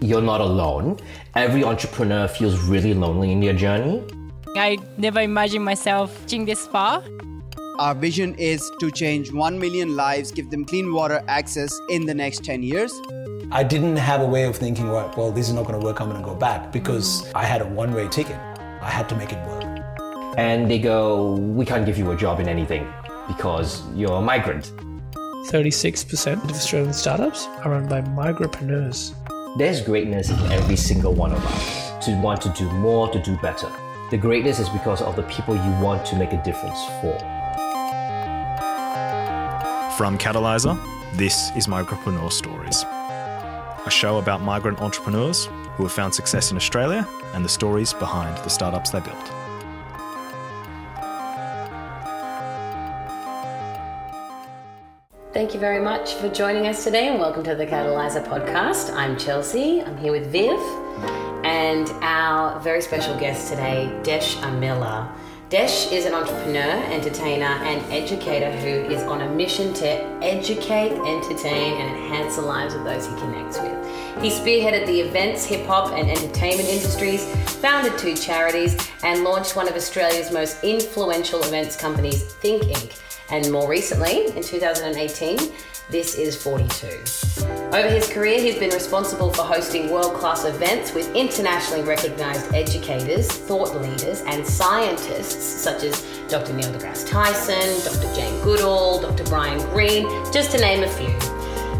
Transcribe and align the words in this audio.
you're 0.00 0.22
not 0.22 0.40
alone. 0.40 0.98
Every 1.34 1.64
entrepreneur 1.64 2.28
feels 2.28 2.58
really 2.60 2.94
lonely 2.94 3.32
in 3.32 3.40
their 3.40 3.52
journey. 3.52 4.04
I 4.56 4.78
never 4.96 5.20
imagined 5.20 5.64
myself 5.64 6.20
reaching 6.22 6.44
this 6.44 6.66
far. 6.66 7.02
Our 7.78 7.94
vision 7.94 8.34
is 8.34 8.68
to 8.80 8.90
change 8.90 9.32
1 9.32 9.58
million 9.58 9.94
lives, 9.94 10.32
give 10.32 10.50
them 10.50 10.64
clean 10.64 10.92
water 10.92 11.22
access 11.28 11.72
in 11.90 12.06
the 12.06 12.14
next 12.14 12.44
10 12.44 12.62
years. 12.62 12.92
I 13.50 13.62
didn't 13.62 13.96
have 13.96 14.20
a 14.20 14.26
way 14.26 14.44
of 14.44 14.56
thinking, 14.56 14.90
well, 14.90 15.12
well 15.16 15.30
this 15.30 15.48
is 15.48 15.54
not 15.54 15.66
going 15.66 15.78
to 15.78 15.84
work, 15.84 16.00
I'm 16.00 16.08
going 16.08 16.20
to 16.20 16.26
go 16.26 16.34
back 16.34 16.72
because 16.72 17.32
I 17.34 17.44
had 17.44 17.62
a 17.62 17.66
one 17.66 17.94
way 17.94 18.08
ticket. 18.08 18.36
I 18.80 18.90
had 18.90 19.08
to 19.08 19.16
make 19.16 19.32
it 19.32 19.46
work. 19.46 19.64
And 20.36 20.70
they 20.70 20.78
go, 20.78 21.34
We 21.34 21.64
can't 21.64 21.84
give 21.84 21.98
you 21.98 22.10
a 22.12 22.16
job 22.16 22.40
in 22.40 22.48
anything 22.48 22.86
because 23.26 23.82
you're 23.94 24.12
a 24.12 24.20
migrant. 24.20 24.72
36% 25.48 26.44
of 26.44 26.50
Australian 26.50 26.92
startups 26.92 27.46
are 27.64 27.70
run 27.70 27.88
by 27.88 28.02
migrantpreneurs. 28.02 29.14
There's 29.58 29.80
greatness 29.80 30.30
in 30.30 30.38
every 30.52 30.76
single 30.76 31.14
one 31.14 31.32
of 31.32 31.44
us 31.44 32.06
to 32.06 32.14
want 32.20 32.40
to 32.42 32.48
do 32.50 32.70
more, 32.74 33.10
to 33.10 33.20
do 33.20 33.36
better. 33.38 33.68
The 34.08 34.16
greatness 34.16 34.60
is 34.60 34.68
because 34.68 35.02
of 35.02 35.16
the 35.16 35.24
people 35.24 35.56
you 35.56 35.70
want 35.82 36.06
to 36.06 36.16
make 36.16 36.32
a 36.32 36.40
difference 36.44 36.78
for. 37.00 37.18
From 39.96 40.16
Catalysr, 40.16 40.78
this 41.16 41.50
is 41.56 41.66
Migrantpreneur 41.66 42.30
Stories, 42.30 42.84
a 42.84 43.90
show 43.90 44.18
about 44.18 44.42
migrant 44.42 44.80
entrepreneurs 44.80 45.46
who 45.74 45.82
have 45.82 45.92
found 45.92 46.14
success 46.14 46.52
in 46.52 46.56
Australia 46.56 47.04
and 47.34 47.44
the 47.44 47.48
stories 47.48 47.92
behind 47.92 48.38
the 48.44 48.50
startups 48.50 48.90
they 48.90 49.00
built. 49.00 49.32
Thank 55.38 55.54
you 55.54 55.60
very 55.60 55.78
much 55.78 56.14
for 56.14 56.28
joining 56.28 56.66
us 56.66 56.82
today 56.82 57.06
and 57.06 57.20
welcome 57.20 57.44
to 57.44 57.54
the 57.54 57.64
Catalysr 57.64 58.26
podcast. 58.26 58.92
I'm 58.92 59.16
Chelsea, 59.16 59.80
I'm 59.80 59.96
here 59.96 60.10
with 60.10 60.32
Viv 60.32 60.58
and 61.44 61.88
our 62.02 62.58
very 62.58 62.82
special 62.82 63.16
guest 63.20 63.48
today, 63.48 63.88
Desh 64.02 64.34
Amila. 64.38 65.08
Desh 65.48 65.92
is 65.92 66.06
an 66.06 66.12
entrepreneur, 66.12 66.82
entertainer, 66.92 67.44
and 67.44 67.80
educator 67.92 68.50
who 68.50 68.92
is 68.92 69.00
on 69.04 69.20
a 69.20 69.30
mission 69.30 69.72
to 69.74 69.86
educate, 70.24 70.90
entertain, 70.90 71.80
and 71.80 71.96
enhance 71.96 72.34
the 72.34 72.42
lives 72.42 72.74
of 72.74 72.82
those 72.82 73.06
he 73.06 73.14
connects 73.20 73.60
with. 73.60 73.72
He 74.20 74.30
spearheaded 74.30 74.86
the 74.86 75.00
events, 75.00 75.44
hip 75.44 75.64
hop, 75.66 75.92
and 75.92 76.10
entertainment 76.10 76.68
industries, 76.68 77.24
founded 77.60 77.96
two 77.96 78.16
charities, 78.16 78.76
and 79.04 79.22
launched 79.22 79.54
one 79.54 79.68
of 79.68 79.76
Australia's 79.76 80.32
most 80.32 80.64
influential 80.64 81.40
events 81.44 81.76
companies, 81.76 82.24
Think 82.24 82.64
Inc. 82.64 83.00
And 83.30 83.50
more 83.52 83.68
recently, 83.68 84.26
in 84.28 84.42
2018, 84.42 85.38
this 85.90 86.14
is 86.14 86.40
42. 86.42 86.86
Over 87.68 87.88
his 87.90 88.08
career, 88.08 88.40
he's 88.40 88.58
been 88.58 88.70
responsible 88.70 89.32
for 89.32 89.42
hosting 89.42 89.90
world 89.90 90.14
class 90.14 90.46
events 90.46 90.94
with 90.94 91.14
internationally 91.14 91.82
recognized 91.82 92.54
educators, 92.54 93.28
thought 93.28 93.74
leaders, 93.82 94.22
and 94.22 94.46
scientists 94.46 95.44
such 95.44 95.84
as 95.84 96.06
Dr. 96.28 96.54
Neil 96.54 96.72
deGrasse 96.72 97.06
Tyson, 97.06 97.84
Dr. 97.84 98.14
Jane 98.14 98.42
Goodall, 98.42 99.02
Dr. 99.02 99.24
Brian 99.24 99.60
Greene, 99.70 100.06
just 100.32 100.50
to 100.52 100.58
name 100.58 100.82
a 100.82 100.88
few. 100.88 101.14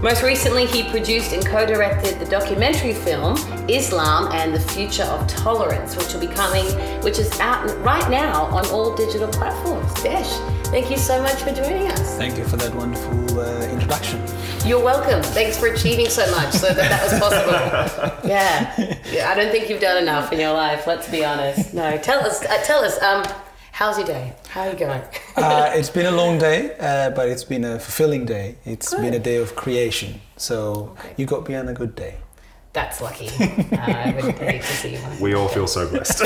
Most 0.02 0.22
recently, 0.22 0.64
he 0.64 0.88
produced 0.90 1.32
and 1.32 1.44
co 1.44 1.66
directed 1.66 2.20
the 2.20 2.26
documentary 2.26 2.94
film 2.94 3.36
Islam 3.68 4.30
and 4.32 4.54
the 4.54 4.60
Future 4.60 5.02
of 5.02 5.26
Tolerance, 5.26 5.96
which 5.96 6.12
will 6.12 6.20
be 6.20 6.32
coming, 6.32 6.66
which 7.02 7.18
is 7.18 7.40
out 7.40 7.66
right 7.78 8.08
now 8.08 8.44
on 8.44 8.64
all 8.66 8.94
digital 8.94 9.28
platforms. 9.28 9.92
Desh, 10.02 10.30
thank 10.70 10.90
you 10.90 10.96
so 10.96 11.20
much 11.22 11.42
for 11.42 11.52
joining 11.52 11.90
us. 11.90 12.16
Thank 12.16 12.38
you 12.38 12.44
for 12.44 12.56
that 12.56 12.74
wonderful 12.74 13.40
uh, 13.40 13.66
introduction. 13.68 14.22
You're 14.64 14.82
welcome. 14.82 15.22
Thanks 15.22 15.56
for 15.58 15.66
achieving 15.66 16.08
so 16.08 16.30
much 16.30 16.52
so 16.52 16.68
that 16.68 16.76
that 16.76 17.02
was 17.02 17.18
possible. 17.20 18.28
yeah. 18.28 19.00
yeah. 19.10 19.30
I 19.30 19.34
don't 19.34 19.50
think 19.50 19.68
you've 19.70 19.80
done 19.80 20.02
enough 20.02 20.32
in 20.32 20.40
your 20.40 20.52
life, 20.52 20.86
let's 20.86 21.08
be 21.08 21.24
honest. 21.24 21.72
No, 21.74 21.96
tell 21.98 22.20
us, 22.20 22.44
uh, 22.44 22.62
tell 22.64 22.84
us, 22.84 23.00
um, 23.02 23.24
How's 23.78 23.96
your 23.96 24.08
day? 24.08 24.34
How 24.48 24.62
are 24.62 24.72
you 24.72 24.76
going? 24.76 25.02
uh, 25.36 25.70
it's 25.72 25.88
been 25.88 26.06
a 26.06 26.10
long 26.10 26.36
day, 26.36 26.76
uh, 26.80 27.10
but 27.10 27.28
it's 27.28 27.44
been 27.44 27.64
a 27.64 27.78
fulfilling 27.78 28.24
day. 28.24 28.56
It's 28.64 28.90
good. 28.90 29.02
been 29.02 29.14
a 29.14 29.20
day 29.20 29.36
of 29.36 29.54
creation. 29.54 30.20
So 30.36 30.96
okay. 30.98 31.14
you 31.16 31.26
got 31.26 31.48
me 31.48 31.54
on 31.54 31.68
a 31.68 31.74
good 31.74 31.94
day. 31.94 32.16
That's 32.72 33.00
lucky. 33.00 33.28
uh, 33.38 33.76
I 33.76 34.20
would 34.20 34.34
hate 34.34 34.62
to 34.62 34.66
see 34.66 34.94
you. 34.94 35.00
We 35.20 35.34
all 35.34 35.46
feel 35.46 35.68
so 35.68 35.88
blessed. 35.88 36.24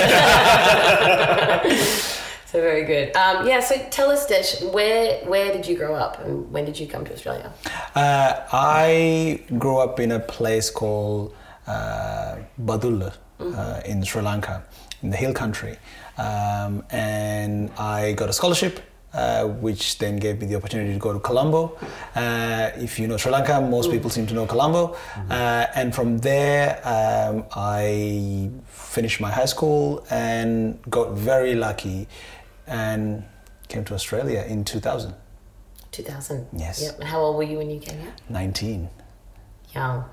so 2.53 2.61
very 2.61 2.85
good. 2.85 3.17
Um, 3.17 3.49
yeah. 3.49 3.61
So 3.61 3.77
tell 3.91 4.11
us, 4.11 4.27
Desh, 4.27 4.61
where 4.63 5.25
where 5.25 5.53
did 5.53 5.67
you 5.67 5.77
grow 5.77 5.95
up, 5.95 6.21
and 6.21 6.53
when 6.53 6.67
did 6.67 6.79
you 6.79 6.87
come 6.87 7.05
to 7.07 7.13
Australia? 7.13 7.51
Uh, 7.95 8.35
I 8.53 9.41
grew 9.59 9.79
up 9.79 9.99
in 9.99 10.13
a 10.13 10.21
place 10.21 10.69
called 10.71 11.35
uh, 11.67 12.37
Badulla 12.61 13.15
mm-hmm. 13.41 13.91
in 13.91 14.05
Sri 14.05 14.21
Lanka, 14.21 14.63
in 15.03 15.09
the 15.11 15.17
hill 15.17 15.33
country. 15.33 15.79
Um, 16.19 16.85
and 16.91 17.71
I 17.79 18.13
got 18.13 18.29
a 18.29 18.35
scholarship, 18.35 18.81
uh, 19.15 19.45
which 19.47 19.97
then 19.97 20.17
gave 20.17 20.39
me 20.41 20.47
the 20.47 20.57
opportunity 20.57 20.93
to 20.93 20.99
go 20.99 21.15
to 21.15 21.21
Colombo. 21.21 21.79
Uh, 22.15 22.71
if 22.77 22.99
you 22.99 23.09
know 23.09 23.17
Sri 23.17 23.33
Lanka, 23.33 23.63
most 23.63 23.91
people 23.91 24.11
seem 24.11 24.27
to 24.27 24.34
know 24.34 24.47
Colombo. 24.47 24.95
Uh, 25.31 25.67
and 25.75 25.95
from 25.95 26.19
there, 26.19 26.81
um, 26.84 27.45
I 27.57 28.51
finished 28.67 29.23
my 29.23 29.31
high 29.31 29.47
school 29.47 30.05
and 30.11 30.79
got 30.91 31.13
very 31.13 31.55
lucky 31.55 32.09
and 32.67 33.25
came 33.69 33.84
to 33.84 33.95
Australia 33.95 34.45
in 34.47 34.65
2000. 34.65 35.15
2000? 35.91 36.47
Yes. 36.56 36.83
Yep. 36.83 37.00
And 37.00 37.05
how 37.05 37.21
old 37.21 37.37
were 37.37 37.43
you 37.43 37.59
when 37.59 37.71
you 37.71 37.81
came 37.81 38.00
here? 38.00 38.12
19. 38.28 38.89
Young 39.75 40.05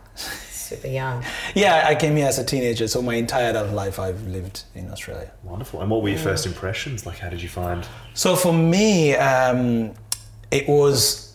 super 0.70 0.88
young. 0.88 1.24
Yeah, 1.56 1.86
I 1.88 1.96
came 1.96 2.16
here 2.16 2.28
as 2.28 2.38
a 2.38 2.44
teenager, 2.44 2.88
so 2.88 3.02
my 3.02 3.16
entire 3.16 3.50
adult 3.50 3.72
life 3.72 4.00
I've 4.00 4.22
lived 4.28 4.64
in 4.76 4.90
Australia. 4.92 5.32
Wonderful. 5.44 5.82
And 5.82 5.90
what 5.90 6.04
were 6.04 6.10
your 6.10 6.20
first 6.20 6.46
impressions? 6.46 7.06
Like, 7.06 7.18
how 7.18 7.30
did 7.30 7.42
you 7.42 7.50
find? 7.50 7.88
So 8.14 8.36
for 8.36 8.54
me, 8.54 9.16
um, 9.16 9.94
it 10.52 10.68
was. 10.68 11.29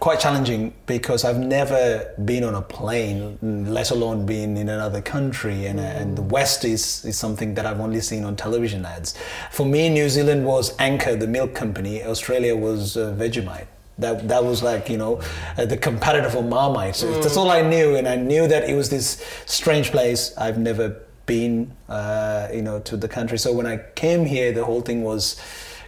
Quite 0.00 0.18
challenging 0.18 0.72
because 0.86 1.24
I've 1.24 1.38
never 1.38 2.14
been 2.24 2.42
on 2.42 2.54
a 2.54 2.62
plane, 2.62 3.36
let 3.42 3.90
alone 3.90 4.24
been 4.24 4.56
in 4.56 4.70
another 4.70 5.02
country, 5.02 5.66
and, 5.66 5.78
uh, 5.78 5.82
and 5.82 6.16
the 6.16 6.22
West 6.22 6.64
is, 6.64 7.04
is 7.04 7.18
something 7.18 7.52
that 7.54 7.66
I've 7.66 7.78
only 7.78 8.00
seen 8.00 8.24
on 8.24 8.34
television 8.34 8.86
ads. 8.86 9.14
For 9.50 9.66
me, 9.66 9.90
New 9.90 10.08
Zealand 10.08 10.46
was 10.46 10.74
Anchor, 10.78 11.16
the 11.16 11.26
milk 11.26 11.54
company. 11.54 12.02
Australia 12.02 12.56
was 12.56 12.96
uh, 12.96 13.14
Vegemite. 13.18 13.66
That 13.98 14.26
that 14.26 14.42
was 14.42 14.62
like 14.62 14.88
you 14.88 14.96
know 14.96 15.20
uh, 15.58 15.66
the 15.66 15.76
competitor 15.76 16.30
for 16.30 16.42
Marmite. 16.42 16.96
So 16.96 17.08
mm. 17.08 17.22
That's 17.22 17.36
all 17.36 17.50
I 17.50 17.60
knew, 17.60 17.96
and 17.96 18.08
I 18.08 18.16
knew 18.16 18.48
that 18.48 18.68
it 18.70 18.74
was 18.74 18.88
this 18.88 19.22
strange 19.44 19.90
place. 19.90 20.34
I've 20.38 20.56
never 20.56 20.96
been, 21.26 21.70
uh, 21.90 22.48
you 22.52 22.62
know, 22.62 22.80
to 22.80 22.96
the 22.96 23.08
country. 23.08 23.38
So 23.38 23.52
when 23.52 23.66
I 23.66 23.76
came 23.94 24.24
here, 24.24 24.50
the 24.52 24.64
whole 24.64 24.80
thing 24.80 25.02
was 25.02 25.38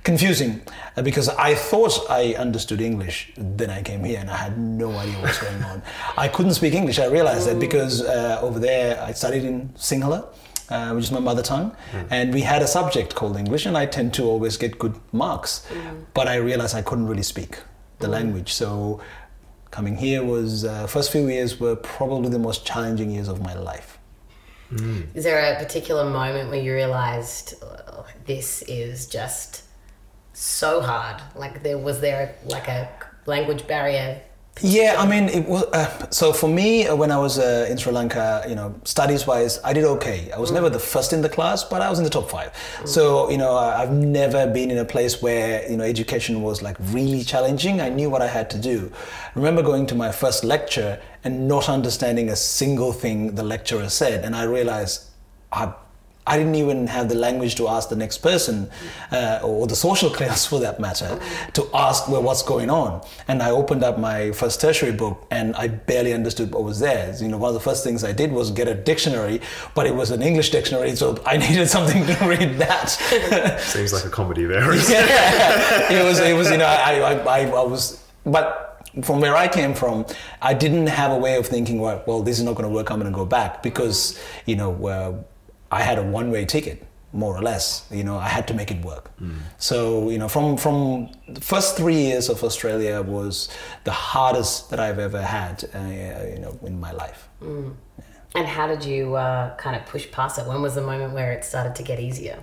confusing 0.05 0.61
uh, 0.97 1.03
because 1.03 1.29
I 1.31 1.55
thought 1.55 1.99
I 2.11 2.35
understood 2.35 2.81
English. 2.81 3.33
Then 3.37 3.71
I 3.71 3.83
came 3.83 4.05
here 4.05 4.21
and 4.21 4.31
I 4.31 4.37
had 4.37 4.59
no 4.59 4.93
idea 4.93 5.19
what's 5.21 5.39
going 5.39 5.63
on. 5.65 5.83
I 6.17 6.29
couldn't 6.29 6.55
speak 6.55 6.75
English. 6.75 6.99
I 6.99 7.07
realized 7.07 7.49
that 7.49 7.59
because 7.59 8.03
uh, 8.03 8.39
over 8.43 8.59
there 8.59 9.03
I 9.03 9.13
studied 9.13 9.45
in 9.45 9.71
Sinhala. 9.71 10.27
Uh, 10.71 10.95
which 10.95 11.05
is 11.05 11.13
my 11.13 11.21
mother 11.21 11.43
tongue, 11.43 11.77
mm. 11.93 12.07
and 12.11 12.33
we 12.33 12.41
had 12.41 12.63
a 12.63 12.67
subject 12.67 13.15
called 13.15 13.37
English, 13.37 13.67
and 13.67 13.77
I 13.77 13.85
tend 13.85 14.15
to 14.15 14.23
always 14.23 14.57
get 14.57 14.79
good 14.79 14.99
marks, 15.13 15.67
mm. 15.69 16.07
but 16.15 16.27
I 16.27 16.37
realized 16.37 16.75
I 16.75 16.81
couldn't 16.81 17.07
really 17.07 17.23
speak 17.23 17.59
the 17.99 18.09
language. 18.09 18.51
So 18.51 19.03
coming 19.71 19.95
here 19.95 20.25
was 20.25 20.65
uh, 20.65 20.87
first 20.87 21.13
few 21.13 21.29
years 21.29 21.61
were 21.61 21.77
probably 21.77 22.31
the 22.31 22.39
most 22.39 22.65
challenging 22.65 23.11
years 23.11 23.29
of 23.29 23.43
my 23.43 23.53
life. 23.53 23.99
Mm. 24.73 25.15
Is 25.15 25.25
there 25.25 25.55
a 25.55 25.63
particular 25.63 26.09
moment 26.09 26.49
where 26.49 26.63
you 26.63 26.73
realized 26.73 27.63
oh, 27.63 28.07
this 28.25 28.63
is 28.63 29.07
just 29.07 29.64
so 30.35 30.81
hard? 30.81 31.23
Like 31.35 31.63
there 31.63 31.79
was 31.79 32.01
there 32.01 32.35
like 32.47 32.69
a 32.69 32.89
language 33.27 33.67
barrier 33.67 34.21
yeah, 34.63 34.97
I 34.99 35.07
mean, 35.07 35.29
it 35.29 35.49
was 35.49 35.65
uh, 35.65 36.11
so 36.11 36.33
for 36.33 36.49
me 36.49 36.87
uh, 36.87 36.95
when 36.95 37.11
I 37.11 37.19
was 37.19 37.39
uh, 37.39 37.67
in 37.69 37.77
Sri 37.77 37.93
Lanka. 37.93 38.45
You 38.49 38.55
know, 38.55 38.75
studies 38.85 39.27
wise, 39.27 39.59
I 39.65 39.73
did 39.73 39.85
okay. 39.85 40.31
I 40.31 40.39
was 40.39 40.51
mm. 40.51 40.55
never 40.55 40.71
the 40.71 40.79
first 40.79 41.13
in 41.13 41.23
the 41.23 41.29
class, 41.29 41.65
but 41.65 41.83
I 41.83 41.91
was 41.91 41.99
in 41.99 42.05
the 42.05 42.11
top 42.11 42.31
five. 42.31 42.53
Mm. 42.79 42.89
So 42.89 43.31
you 43.31 43.39
know, 43.39 43.57
I've 43.57 43.91
never 43.91 44.47
been 44.47 44.71
in 44.71 44.79
a 44.79 44.85
place 44.85 45.21
where 45.21 45.69
you 45.69 45.77
know 45.77 45.85
education 45.85 46.43
was 46.43 46.63
like 46.63 46.77
really 46.81 47.25
challenging. 47.25 47.81
I 47.81 47.89
knew 47.89 48.09
what 48.09 48.23
I 48.23 48.29
had 48.29 48.49
to 48.51 48.59
do. 48.59 48.93
I 48.95 49.31
remember 49.35 49.63
going 49.63 49.87
to 49.87 49.95
my 49.97 50.13
first 50.13 50.45
lecture 50.45 51.01
and 51.25 51.49
not 51.49 51.69
understanding 51.69 52.29
a 52.29 52.37
single 52.37 52.93
thing 52.93 53.35
the 53.35 53.43
lecturer 53.43 53.89
said, 53.89 54.25
and 54.25 54.37
I 54.37 54.45
realized 54.45 55.11
I 55.51 55.75
I 56.27 56.39
didn't 56.39 56.55
even 56.55 56.87
have 56.87 57.11
the 57.11 57.15
language 57.15 57.55
to 57.57 57.69
ask 57.69 57.91
the 57.91 57.97
next 57.97 58.19
person, 58.19 58.71
uh, 59.13 59.41
or 59.43 59.67
the 59.67 59.77
social 59.77 60.09
class 60.19 60.47
for 60.47 60.59
that 60.61 60.81
matter, 60.81 61.21
to 61.53 61.69
ask 61.75 62.09
well, 62.09 62.23
what's 62.23 62.43
going 62.43 62.71
on. 62.71 63.07
And 63.29 63.43
I 63.43 63.51
opened 63.51 63.85
up 63.85 63.99
my 63.99 64.33
first 64.33 64.61
tertiary 64.61 64.93
book, 64.93 65.27
and 65.31 65.55
I 65.57 65.69
barely 65.69 66.15
understood 66.15 66.53
what 66.53 66.65
was 66.65 66.81
there. 66.81 67.15
You 67.21 67.29
know, 67.29 67.37
one 67.37 67.49
of 67.49 67.55
the 67.55 67.61
first 67.61 67.85
things 67.85 68.05
I 68.05 68.13
did 68.13 68.33
was 68.33 68.51
get 68.51 68.69
a 68.69 68.75
dictionary, 68.75 69.41
but 69.75 69.87
it 69.87 69.95
was 69.95 70.11
an 70.11 70.23
English 70.23 70.51
dictionary, 70.51 70.97
so 70.97 71.23
I 71.27 71.37
needed 71.45 71.69
something 71.69 72.07
to 72.07 72.27
read 72.27 72.59
that. 72.59 73.61
Seems 73.61 73.93
like 73.93 74.05
a 74.05 74.11
comedy 74.11 74.45
there. 74.45 74.75
yeah, 74.91 75.93
it 75.93 76.05
was. 76.05 76.21
It 76.21 76.35
was. 76.35 76.51
You 76.51 76.59
know, 76.59 76.67
I, 76.67 77.01
I, 77.01 77.13
I, 77.13 77.41
I 77.49 77.65
was, 77.65 78.03
but 78.25 78.75
from 79.03 79.21
where 79.21 79.37
I 79.37 79.49
came 79.49 79.75
from, 79.75 80.07
I 80.41 80.55
didn't 80.55 80.87
have 80.87 81.11
a 81.11 81.19
way 81.19 81.37
of 81.37 81.47
thinking, 81.47 81.81
well, 81.81 82.03
well 82.07 82.23
this 82.23 82.39
is 82.39 82.45
not 82.45 82.55
going 82.55 82.69
to 82.69 82.75
work. 82.75 82.91
I'm 82.91 83.01
going 83.01 83.13
to 83.13 83.17
go 83.17 83.27
back 83.27 83.63
because 83.63 84.19
you 84.47 84.57
know 84.57 84.87
uh, 84.87 85.23
I 85.71 85.83
had 85.83 85.99
a 85.99 86.03
one-way 86.03 86.45
ticket, 86.45 86.87
more 87.13 87.37
or 87.37 87.43
less. 87.43 87.87
You 87.91 88.05
know, 88.05 88.17
I 88.17 88.29
had 88.29 88.47
to 88.49 88.55
make 88.55 88.71
it 88.71 88.85
work. 88.85 89.11
So 89.59 90.11
you 90.11 90.19
know, 90.19 90.29
from 90.29 90.57
from 90.57 91.09
the 91.29 91.41
first 91.41 91.77
three 91.77 91.97
years 92.09 92.29
of 92.29 92.43
Australia 92.45 93.03
was 93.03 93.49
the 93.85 93.93
hardest 93.93 94.71
that 94.71 94.81
I've 94.81 94.99
ever 94.99 95.23
had, 95.23 95.65
uh, 95.75 95.79
you 96.33 96.39
know, 96.41 96.59
in 96.67 96.79
my 96.81 96.93
life. 96.93 97.29
And 98.37 98.47
how 98.49 98.67
did 98.67 98.85
you 98.85 99.15
uh, 99.15 99.55
kind 99.57 99.77
of 99.77 99.87
push 99.87 100.11
past 100.11 100.39
it? 100.39 100.47
When 100.47 100.61
was 100.63 100.75
the 100.75 100.83
moment 100.83 101.15
where 101.15 101.33
it 101.33 101.45
started 101.45 101.75
to 101.77 101.83
get 101.85 102.01
easier? 102.01 102.39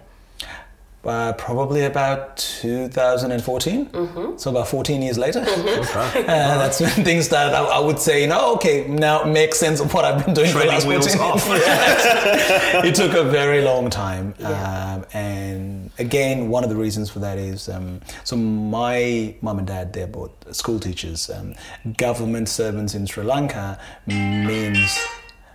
Uh, 1.03 1.33
probably 1.33 1.86
about 1.86 2.38
2014. 2.38 3.86
Mm-hmm. 3.88 4.38
So 4.38 4.51
about 4.51 4.68
14 4.68 5.01
years 5.01 5.18
later. 5.18 5.39
uh, 5.48 6.13
that's 6.13 6.80
when 6.80 6.92
things 7.03 7.25
started. 7.25 7.56
I, 7.56 7.63
I 7.63 7.80
would 7.80 7.98
say, 7.98 8.21
you 8.21 8.27
know, 8.27 8.53
okay, 8.56 8.88
now 8.88 9.24
it 9.24 9.27
makes 9.27 9.57
sense 9.57 9.80
of 9.80 9.92
what 9.95 10.06
I've 10.06 10.24
been 10.24 10.36
doing 10.36 10.51
for 10.51 10.59
the 10.59 10.65
last 10.65 10.86
Training 10.86 11.01
wheels 11.01 11.15
14 11.15 11.51
years. 11.53 11.62
it 12.86 12.94
took 12.94 13.13
a 13.13 13.24
very 13.24 13.63
long 13.63 13.89
time. 13.89 14.36
Um, 14.42 15.03
and 15.13 15.89
again, 15.98 16.50
one 16.50 16.63
of 16.63 16.69
the 16.69 16.75
reasons 16.75 17.09
for 17.09 17.18
that 17.18 17.39
is 17.39 17.68
um, 17.68 18.01
so 18.24 18.36
my 18.36 19.33
mum 19.42 19.57
and 19.57 19.68
dad, 19.68 19.94
they're 19.94 20.06
both 20.06 20.31
school 20.56 20.80
teachers. 20.80 21.31
Um, 21.31 21.56
government 21.97 22.47
servants 22.47 22.94
in 22.94 23.07
Sri 23.07 23.24
Lanka 23.24 23.80
means, 24.06 25.00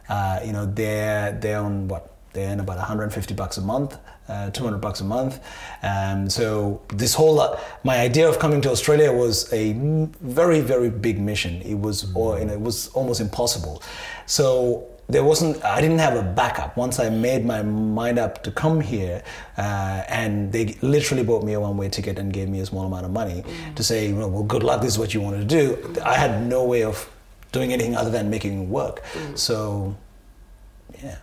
uh, 0.08 0.40
you 0.44 0.52
know, 0.52 0.66
they're, 0.66 1.32
they're 1.32 1.60
on 1.60 1.86
what? 1.86 2.15
They 2.36 2.44
earn 2.44 2.60
about 2.60 2.76
150 2.76 3.32
bucks 3.32 3.56
a 3.56 3.62
month, 3.62 3.96
uh, 4.28 4.50
200 4.50 4.76
bucks 4.76 5.00
a 5.00 5.04
month. 5.04 5.40
Um, 5.82 6.28
so 6.28 6.82
this 6.88 7.14
whole, 7.14 7.40
uh, 7.40 7.58
my 7.82 7.98
idea 7.98 8.28
of 8.28 8.38
coming 8.38 8.60
to 8.60 8.70
Australia 8.70 9.10
was 9.10 9.50
a 9.54 9.72
very, 10.20 10.60
very 10.60 10.90
big 10.90 11.18
mission. 11.18 11.62
It 11.62 11.78
was, 11.78 12.14
or, 12.14 12.38
you 12.38 12.44
know, 12.44 12.52
it 12.52 12.60
was 12.60 12.88
almost 12.88 13.22
impossible. 13.22 13.82
So 14.26 14.86
there 15.08 15.24
wasn't, 15.24 15.64
I 15.64 15.80
didn't 15.80 16.00
have 16.00 16.14
a 16.14 16.22
backup. 16.22 16.76
Once 16.76 17.00
I 17.00 17.08
made 17.08 17.46
my 17.46 17.62
mind 17.62 18.18
up 18.18 18.42
to 18.42 18.50
come 18.50 18.82
here, 18.82 19.22
uh, 19.56 20.02
and 20.06 20.52
they 20.52 20.76
literally 20.82 21.24
bought 21.24 21.42
me 21.42 21.54
a 21.54 21.60
one-way 21.60 21.88
ticket 21.88 22.18
and 22.18 22.30
gave 22.34 22.50
me 22.50 22.60
a 22.60 22.66
small 22.66 22.84
amount 22.84 23.06
of 23.06 23.12
money 23.12 23.44
to 23.76 23.82
say, 23.82 24.08
you 24.08 24.14
know, 24.14 24.28
well, 24.28 24.42
good 24.42 24.62
luck. 24.62 24.82
This 24.82 24.92
is 24.92 24.98
what 24.98 25.14
you 25.14 25.22
want 25.22 25.36
to 25.38 25.44
do. 25.44 26.00
I 26.04 26.18
had 26.18 26.46
no 26.46 26.64
way 26.64 26.84
of 26.84 27.10
doing 27.52 27.72
anything 27.72 27.96
other 27.96 28.10
than 28.10 28.28
making 28.28 28.64
it 28.64 28.68
work. 28.68 29.02
So, 29.36 29.96
yeah. 31.02 31.16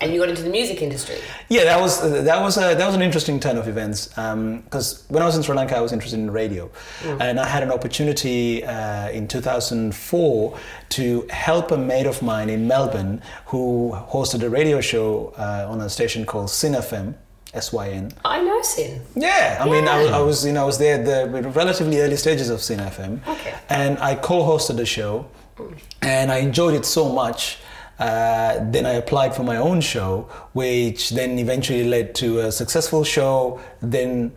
And 0.00 0.12
you 0.12 0.20
got 0.20 0.28
into 0.28 0.42
the 0.42 0.50
music 0.50 0.82
industry. 0.82 1.16
Yeah, 1.48 1.64
that 1.64 1.80
was 1.80 2.02
uh, 2.02 2.22
that 2.22 2.40
was 2.40 2.56
a, 2.56 2.74
that 2.74 2.86
was 2.86 2.94
an 2.94 3.02
interesting 3.02 3.40
turn 3.40 3.56
of 3.56 3.68
events 3.68 4.16
um, 4.18 4.60
because 4.62 5.04
when 5.08 5.22
I 5.22 5.26
was 5.26 5.36
in 5.36 5.42
Sri 5.42 5.54
Lanka, 5.54 5.76
I 5.76 5.80
was 5.80 5.92
interested 5.92 6.18
in 6.18 6.30
radio, 6.30 6.70
mm. 7.02 7.20
and 7.20 7.38
I 7.40 7.46
had 7.46 7.62
an 7.62 7.70
opportunity 7.70 8.64
uh, 8.64 9.10
in 9.10 9.28
2004 9.28 10.58
to 10.90 11.26
help 11.30 11.70
a 11.70 11.78
mate 11.78 12.06
of 12.06 12.22
mine 12.22 12.48
in 12.48 12.66
Melbourne 12.66 13.22
who 13.46 13.92
hosted 13.94 14.42
a 14.42 14.50
radio 14.50 14.80
show 14.80 15.34
uh, 15.38 15.66
on 15.68 15.80
a 15.80 15.88
station 15.88 16.26
called 16.26 16.50
SYN 16.50 16.72
FM. 16.74 17.14
SYN. 17.60 18.12
I 18.24 18.42
know 18.42 18.60
SYN. 18.62 19.00
Yeah, 19.14 19.58
I 19.60 19.68
mean, 19.68 19.88
I 19.88 20.02
was, 20.02 20.10
I 20.10 20.20
was, 20.20 20.46
you 20.46 20.52
know, 20.52 20.62
I 20.62 20.66
was 20.66 20.78
there 20.78 20.98
at 20.98 21.04
the 21.06 21.48
relatively 21.50 22.00
early 22.00 22.16
stages 22.16 22.50
of 22.50 22.60
SYN 22.60 22.80
FM, 22.80 23.26
Okay. 23.26 23.54
and 23.68 23.98
I 23.98 24.14
co-hosted 24.14 24.76
the 24.76 24.86
show, 24.86 25.26
mm. 25.56 25.72
and 26.02 26.30
I 26.30 26.38
enjoyed 26.38 26.74
it 26.74 26.84
so 26.84 27.10
much. 27.10 27.58
Uh, 27.98 28.58
then 28.70 28.84
I 28.86 28.92
applied 28.92 29.34
for 29.34 29.42
my 29.42 29.56
own 29.56 29.80
show, 29.80 30.28
which 30.52 31.10
then 31.10 31.38
eventually 31.38 31.84
led 31.84 32.14
to 32.16 32.40
a 32.40 32.52
successful 32.52 33.04
show. 33.04 33.60
Then 33.80 34.32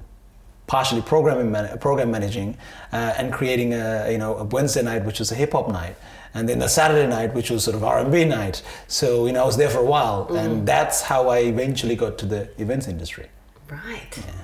partially 0.67 1.01
programming, 1.01 1.51
man- 1.51 1.77
program 1.79 2.11
managing, 2.11 2.56
uh, 2.94 3.13
and 3.17 3.33
creating 3.33 3.73
a 3.73 4.09
you 4.11 4.17
know 4.17 4.38
a 4.38 4.44
Wednesday 4.45 4.83
night, 4.83 5.03
which 5.06 5.19
was 5.19 5.31
a 5.31 5.35
hip 5.35 5.51
hop 5.51 5.67
night, 5.69 5.95
and 6.33 6.47
then 6.47 6.61
a 6.61 6.69
Saturday 6.69 7.07
night, 7.07 7.33
which 7.33 7.50
was 7.50 7.63
sort 7.63 7.75
of 7.75 7.83
R 7.83 8.00
and 8.00 8.11
B 8.11 8.23
night. 8.23 8.61
So 8.88 9.25
you 9.25 9.33
know 9.33 9.44
I 9.44 9.45
was 9.45 9.57
there 9.57 9.69
for 9.69 9.79
a 9.79 9.85
while, 9.95 10.27
and 10.35 10.65
that's 10.65 11.01
how 11.01 11.27
I 11.27 11.39
eventually 11.39 11.95
got 11.95 12.17
to 12.19 12.25
the 12.25 12.50
events 12.61 12.88
industry. 12.88 13.27
Right. 13.69 14.17
Well, 14.17 14.35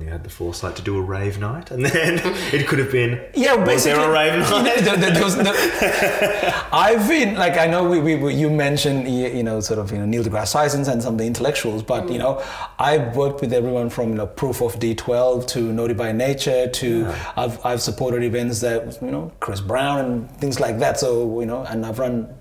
you 0.00 0.08
had 0.08 0.24
the 0.24 0.30
foresight 0.30 0.76
to 0.76 0.82
do 0.82 0.96
a 0.96 1.00
rave 1.00 1.38
night, 1.38 1.70
and 1.70 1.84
then 1.84 2.20
it 2.52 2.66
could 2.66 2.78
have 2.78 2.92
been. 2.92 3.20
Yeah, 3.34 3.54
oh, 3.58 3.64
was 3.66 3.84
there 3.84 3.98
a 3.98 4.10
rave 4.10 4.34
you 4.34 4.40
know, 4.50 4.62
night? 4.62 4.78
there- 4.84 4.96
there- 4.96 5.22
was 5.22 5.36
no- 5.36 5.52
I've 6.72 7.08
been 7.08 7.34
like 7.34 7.58
I 7.58 7.66
know 7.66 7.88
we, 7.88 8.16
we, 8.16 8.34
you 8.34 8.50
mentioned 8.50 9.08
you 9.08 9.42
know 9.42 9.60
sort 9.60 9.78
of 9.78 9.90
you 9.92 9.98
know 9.98 10.06
Neil 10.06 10.24
deGrasse 10.24 10.52
Tyson 10.52 10.88
and 10.88 11.02
some 11.02 11.14
of 11.14 11.18
the 11.18 11.26
intellectuals, 11.26 11.82
but 11.82 12.08
you 12.08 12.16
mm. 12.16 12.24
know 12.24 12.44
I've 12.78 13.16
worked 13.16 13.40
with 13.40 13.52
everyone 13.52 13.90
from 13.90 14.10
you 14.10 14.14
know 14.16 14.26
Proof 14.26 14.60
of 14.62 14.78
D12 14.78 15.46
to 15.48 15.72
Naughty 15.72 15.94
by 15.94 16.12
Nature 16.12 16.68
to 16.68 17.12
I've 17.36 17.64
I've 17.64 17.80
supported 17.82 18.22
events 18.22 18.60
that 18.60 19.00
you 19.02 19.10
know 19.10 19.32
Chris 19.40 19.60
Brown 19.60 19.98
and 20.04 20.30
things 20.38 20.60
like 20.60 20.78
that. 20.78 20.98
So 20.98 21.40
you 21.40 21.46
know, 21.46 21.64
and 21.64 21.84
I've 21.84 21.98
run 21.98 22.34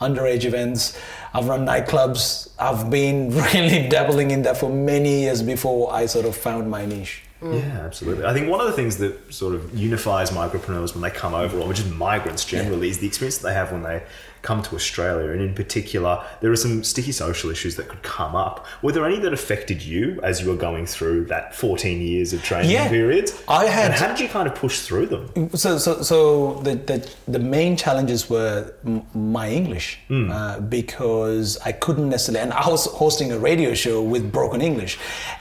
underage 0.00 0.44
events. 0.44 0.98
I've 1.32 1.48
run 1.48 1.66
nightclubs. 1.66 2.50
I've 2.58 2.90
been 2.90 3.30
really 3.54 3.88
dabbling 3.88 4.30
in 4.30 4.42
that 4.42 4.56
for 4.56 4.70
many 4.70 5.22
years 5.22 5.42
before 5.42 5.92
I 5.92 6.06
sort 6.06 6.26
of 6.26 6.36
found 6.36 6.70
my 6.70 6.86
niche. 6.86 7.22
Mm. 7.42 7.60
Yeah, 7.60 7.80
absolutely. 7.84 8.24
I 8.24 8.32
think 8.32 8.48
one 8.48 8.60
of 8.60 8.66
the 8.66 8.72
things 8.72 8.96
that 8.98 9.32
sort 9.32 9.54
of 9.54 9.74
unifies 9.74 10.30
migrantpreneurs 10.30 10.94
when 10.94 11.02
they 11.02 11.10
come 11.10 11.34
over, 11.34 11.58
or 11.58 11.72
just 11.74 11.90
migrants 11.90 12.44
generally, 12.44 12.88
is 12.88 12.98
the 12.98 13.06
experience 13.06 13.38
that 13.38 13.48
they 13.48 13.54
have 13.54 13.72
when 13.72 13.82
they 13.82 14.02
come 14.46 14.62
to 14.62 14.72
Australia. 14.80 15.28
And 15.32 15.40
in 15.48 15.54
particular, 15.62 16.12
there 16.40 16.50
are 16.54 16.60
some 16.66 16.84
sticky 16.92 17.12
social 17.24 17.48
issues 17.50 17.72
that 17.78 17.86
could 17.90 18.02
come 18.18 18.34
up. 18.46 18.54
Were 18.82 18.92
there 18.92 19.04
any 19.10 19.18
that 19.24 19.32
affected 19.40 19.78
you 19.82 20.04
as 20.22 20.34
you 20.40 20.46
were 20.52 20.60
going 20.68 20.86
through 20.94 21.18
that 21.34 21.44
14 21.54 22.00
years 22.00 22.32
of 22.32 22.38
training 22.48 22.70
Yeah. 22.70 22.88
periods? 22.88 23.30
I 23.48 23.64
had- 23.66 23.90
And 23.90 23.94
how 24.00 24.08
did 24.12 24.20
you 24.20 24.28
kind 24.28 24.46
of 24.50 24.54
push 24.54 24.76
through 24.86 25.06
them? 25.14 25.24
So, 25.62 25.70
so, 25.78 25.90
so 26.10 26.18
the, 26.66 26.74
the, 26.90 26.98
the 27.36 27.42
main 27.56 27.76
challenges 27.76 28.20
were 28.30 28.72
my 29.14 29.46
English 29.60 29.98
uh, 30.10 30.60
because 30.60 31.58
I 31.64 31.72
couldn't 31.84 32.08
necessarily, 32.08 32.42
and 32.44 32.52
I 32.52 32.68
was 32.68 32.86
hosting 33.02 33.28
a 33.32 33.38
radio 33.50 33.74
show 33.74 33.96
with 34.12 34.24
broken 34.38 34.60
English, 34.70 34.92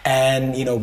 and 0.04 0.56
you 0.60 0.66
know 0.70 0.80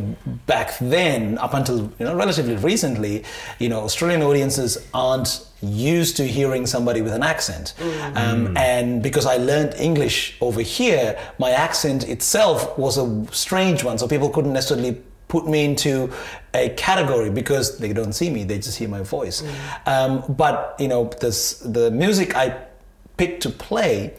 back 0.55 0.69
then, 0.81 1.39
up 1.39 1.55
until 1.55 1.79
you 1.99 2.05
know 2.07 2.15
relatively 2.25 2.57
recently, 2.57 3.15
you 3.63 3.69
know 3.69 3.81
Australian 3.89 4.23
audiences 4.23 4.71
aren't 4.95 5.31
used 5.63 6.17
to 6.17 6.27
hearing 6.27 6.67
somebody 6.67 7.03
with 7.03 7.13
an 7.13 7.23
accent, 7.23 7.75
um, 8.15 8.57
and 8.57 9.03
because 9.03 9.27
I 9.27 9.37
learned 9.37 9.75
English 9.75 10.37
over 10.41 10.61
here, 10.61 11.19
my 11.39 11.51
accent 11.51 12.09
itself 12.09 12.77
was 12.77 12.99
a 12.99 13.25
strange 13.33 13.85
one, 13.85 13.99
so 13.99 14.09
people 14.09 14.29
couldn't 14.29 14.53
necessarily 14.53 15.01
put 15.29 15.47
me 15.47 15.65
into 15.65 16.13
a 16.53 16.69
category 16.71 17.31
because 17.31 17.79
they 17.79 17.93
don't 17.93 18.13
see 18.13 18.29
me; 18.29 18.45
they 18.45 18.59
just 18.59 18.79
hear 18.79 18.89
my 18.89 19.03
voice. 19.03 19.43
Um, 19.87 20.25
but 20.29 20.75
you 20.79 20.89
know, 20.89 21.05
this 21.21 21.59
the 21.61 21.91
music 21.91 22.37
I 22.37 22.57
picked 23.17 23.43
to 23.45 23.51
play. 23.51 24.15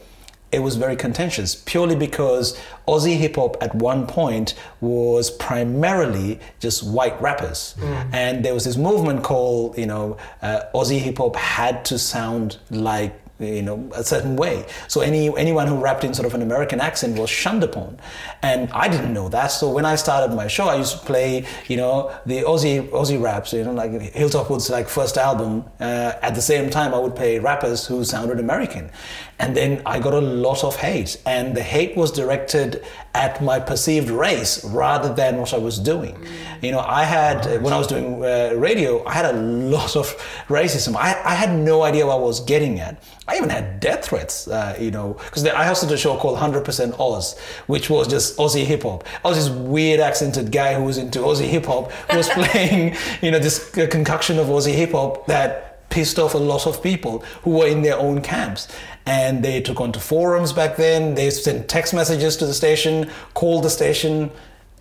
It 0.54 0.62
was 0.62 0.76
very 0.76 0.94
contentious 0.94 1.54
purely 1.54 1.96
because 1.96 2.56
Aussie 2.86 3.16
hip 3.16 3.34
hop 3.36 3.56
at 3.60 3.74
one 3.74 4.06
point 4.06 4.54
was 4.80 5.30
primarily 5.30 6.38
just 6.60 6.86
white 6.86 7.20
rappers, 7.20 7.74
and 8.12 8.44
there 8.44 8.54
was 8.54 8.64
this 8.64 8.76
movement 8.76 9.24
called 9.24 9.76
you 9.76 9.86
know 9.86 10.16
uh, 10.42 10.60
Aussie 10.74 11.00
hip 11.00 11.18
hop 11.18 11.34
had 11.36 11.84
to 11.86 11.98
sound 11.98 12.58
like 12.70 13.20
you 13.40 13.62
know 13.62 13.90
a 13.94 14.04
certain 14.04 14.36
way. 14.36 14.64
So 14.86 15.00
any 15.00 15.36
anyone 15.36 15.66
who 15.66 15.76
rapped 15.76 16.04
in 16.04 16.14
sort 16.14 16.26
of 16.26 16.34
an 16.34 16.42
american 16.42 16.80
accent 16.80 17.18
was 17.18 17.28
shunned 17.28 17.64
upon. 17.64 17.98
And 18.42 18.70
i 18.70 18.86
didn't 18.88 19.12
know 19.12 19.28
that. 19.28 19.48
So 19.48 19.70
when 19.70 19.84
i 19.84 19.96
started 19.96 20.34
my 20.34 20.46
show 20.46 20.68
i 20.68 20.76
used 20.76 20.92
to 20.98 21.04
play 21.04 21.44
you 21.66 21.76
know 21.76 22.14
the 22.26 22.42
aussie 22.42 22.88
aussie 22.90 23.20
raps 23.20 23.52
you 23.52 23.64
know 23.64 23.72
like 23.72 23.90
Hilltop 24.14 24.46
Hoods' 24.46 24.70
like 24.70 24.88
first 24.88 25.16
album 25.18 25.64
uh, 25.80 26.12
at 26.22 26.34
the 26.34 26.42
same 26.42 26.70
time 26.70 26.94
i 26.94 26.98
would 26.98 27.16
play 27.16 27.38
rappers 27.38 27.86
who 27.86 28.04
sounded 28.04 28.38
american 28.38 28.90
and 29.38 29.56
then 29.56 29.82
i 29.86 29.98
got 29.98 30.14
a 30.14 30.20
lot 30.20 30.64
of 30.64 30.76
hate. 30.76 31.20
And 31.26 31.56
the 31.56 31.62
hate 31.62 31.96
was 31.96 32.10
directed 32.12 32.84
at 33.14 33.42
my 33.42 33.60
perceived 33.60 34.10
race 34.10 34.64
rather 34.64 35.12
than 35.12 35.38
what 35.38 35.52
i 35.54 35.58
was 35.58 35.78
doing. 35.78 36.16
You 36.62 36.72
know 36.72 36.80
i 36.80 37.04
had 37.04 37.62
when 37.62 37.72
i 37.72 37.78
was 37.78 37.86
doing 37.86 38.24
uh, 38.24 38.52
radio 38.56 39.04
i 39.04 39.12
had 39.12 39.34
a 39.34 39.38
lot 39.38 39.96
of 39.96 40.06
racism. 40.48 40.96
I, 40.96 41.20
I 41.24 41.34
had 41.34 41.56
no 41.58 41.82
idea 41.82 42.06
what 42.06 42.16
i 42.16 42.20
was 42.20 42.40
getting 42.40 42.80
at. 42.80 43.02
I 43.26 43.36
even 43.36 43.48
had 43.48 43.80
death 43.80 44.06
threats, 44.06 44.48
uh, 44.48 44.76
you 44.78 44.90
know, 44.90 45.14
because 45.14 45.46
I 45.46 45.64
hosted 45.64 45.90
a 45.90 45.96
show 45.96 46.16
called 46.18 46.38
100% 46.38 47.00
Oz, 47.00 47.38
which 47.66 47.88
was 47.88 48.06
just 48.06 48.36
Aussie 48.36 48.64
hip 48.64 48.82
hop. 48.82 49.04
I 49.24 49.28
was 49.28 49.38
this 49.38 49.48
weird 49.48 50.00
accented 50.00 50.52
guy 50.52 50.74
who 50.74 50.84
was 50.84 50.98
into 50.98 51.20
Aussie 51.20 51.48
hip 51.48 51.64
hop, 51.64 51.90
was 52.14 52.28
playing, 52.38 52.96
you 53.22 53.30
know, 53.30 53.38
this 53.38 53.70
concoction 53.70 54.38
of 54.38 54.48
Aussie 54.48 54.74
hip 54.74 54.92
hop 54.92 55.26
that 55.26 55.73
pissed 55.94 56.18
off 56.18 56.34
a 56.34 56.38
lot 56.38 56.66
of 56.66 56.82
people 56.82 57.20
who 57.42 57.50
were 57.58 57.68
in 57.68 57.82
their 57.82 57.96
own 57.96 58.20
camps. 58.20 58.66
And 59.06 59.44
they 59.44 59.60
took 59.60 59.80
onto 59.80 60.00
forums 60.00 60.52
back 60.52 60.76
then. 60.76 61.14
They 61.14 61.30
sent 61.30 61.68
text 61.68 61.94
messages 61.94 62.36
to 62.38 62.46
the 62.46 62.54
station, 62.54 63.10
called 63.34 63.62
the 63.64 63.70
station. 63.70 64.30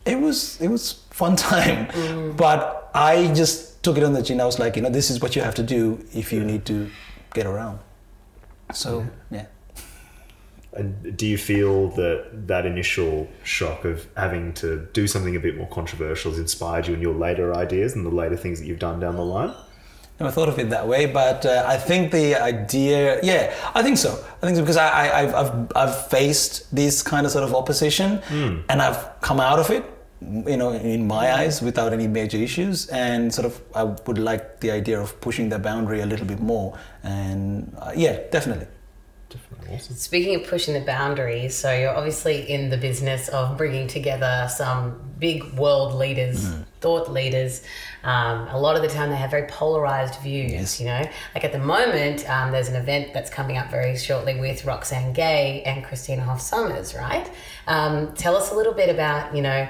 It 0.06 0.20
was 0.20 0.60
it 0.60 0.70
was 0.70 1.04
fun 1.12 1.36
time, 1.52 1.88
mm. 1.88 2.36
but 2.36 2.90
I 2.96 3.32
just 3.34 3.84
took 3.84 3.98
it 3.98 4.04
on 4.04 4.14
the 4.14 4.24
chin. 4.24 4.42
I 4.42 4.46
was 4.46 4.60
like, 4.60 4.76
you 4.76 4.82
know, 4.82 4.90
this 4.90 5.10
is 5.12 5.22
what 5.22 5.36
you 5.36 5.42
have 5.44 5.56
to 5.56 5.64
do 5.64 6.04
if 6.14 6.34
you 6.34 6.44
need 6.44 6.66
to 6.66 6.90
get 7.34 7.46
around. 7.46 7.80
So 8.74 9.06
yeah. 9.30 9.46
And 10.76 11.16
do 11.16 11.28
you 11.28 11.38
feel 11.38 11.90
that 11.90 12.48
that 12.48 12.66
initial 12.66 13.28
shock 13.44 13.86
of 13.86 14.08
having 14.18 14.54
to 14.54 14.88
do 14.94 15.06
something 15.06 15.36
a 15.36 15.40
bit 15.40 15.56
more 15.56 15.68
controversial 15.68 16.32
has 16.32 16.40
inspired 16.40 16.88
you 16.88 16.96
in 16.96 17.02
your 17.02 17.14
later 17.14 17.54
ideas 17.56 17.94
and 17.96 18.04
the 18.04 18.10
later 18.10 18.36
things 18.36 18.60
that 18.60 18.66
you've 18.66 18.80
done 18.80 19.00
down 19.00 19.16
the 19.16 19.26
line? 19.26 19.54
Never 20.20 20.32
thought 20.32 20.48
of 20.48 20.60
it 20.60 20.70
that 20.70 20.88
way, 20.88 21.08
but 21.08 21.46
uh, 21.46 21.66
I 21.68 21.76
think 21.78 22.12
the 22.12 22.36
idea, 22.36 23.20
yeah, 23.24 23.54
I 23.74 23.82
think 23.82 23.98
so. 23.98 24.24
I 24.42 24.46
think 24.46 24.58
so 24.58 24.62
because 24.62 24.78
I, 24.78 24.88
I, 24.88 25.22
I've, 25.22 25.34
I've, 25.36 25.72
I've 25.76 26.08
faced 26.08 26.74
this 26.74 27.02
kind 27.02 27.26
of 27.26 27.32
sort 27.32 27.44
of 27.44 27.56
opposition 27.56 28.22
and 28.70 28.82
I've 28.82 29.20
come 29.22 29.40
out 29.40 29.58
of 29.60 29.72
it, 29.72 29.84
you 30.22 30.56
know, 30.56 30.72
in 30.72 31.08
my 31.08 31.34
eyes 31.34 31.62
without 31.62 31.94
any 31.94 32.08
major 32.08 32.38
issues. 32.38 32.88
And 32.88 33.34
sort 33.34 33.48
of, 33.48 33.60
I 33.76 33.84
would 33.84 34.20
like 34.20 34.60
the 34.60 34.72
idea 34.72 35.02
of 35.02 35.20
pushing 35.20 35.50
the 35.50 35.58
boundary 35.60 36.02
a 36.02 36.06
little 36.06 36.28
bit 36.28 36.40
more. 36.40 36.78
And 37.02 37.76
uh, 37.80 37.92
yeah, 37.96 38.20
definitely. 38.32 38.68
Speaking 39.80 40.36
of 40.36 40.48
pushing 40.48 40.76
the 40.76 40.82
boundaries, 40.82 41.56
so 41.56 41.74
you're 41.74 41.96
obviously 41.96 42.48
in 42.50 42.70
the 42.70 42.78
business 42.78 43.30
of 43.30 43.58
bringing 43.58 43.88
together 43.88 44.48
some 44.56 45.02
big 45.18 45.44
world 45.54 45.96
leaders, 45.96 46.46
thought 46.84 47.12
leaders. 47.12 47.64
Um, 48.04 48.48
a 48.50 48.60
lot 48.60 48.76
of 48.76 48.82
the 48.84 48.90
time, 48.90 49.10
they 49.10 49.16
have 49.16 49.32
very 49.32 49.48
polarized 49.48 50.20
views. 50.22 50.52
Yes. 50.52 50.80
You 50.80 50.88
know, 50.88 51.10
like 51.34 51.44
at 51.44 51.54
the 51.54 51.60
moment, 51.60 52.30
um, 52.30 52.52
there's 52.52 52.68
an 52.68 52.76
event 52.76 53.14
that's 53.14 53.32
coming 53.32 53.58
up 53.58 53.72
very 53.72 53.98
shortly 53.98 54.40
with 54.40 54.66
Roxane 54.66 55.14
Gay 55.14 55.64
and 55.66 55.84
Christina 55.84 56.22
Hoff 56.22 56.42
Sommers. 56.42 56.94
Right? 56.96 57.32
Um, 57.66 58.14
tell 58.14 58.36
us 58.36 58.52
a 58.52 58.56
little 58.56 58.74
bit 58.74 58.90
about 58.90 59.36
you 59.36 59.42
know 59.42 59.68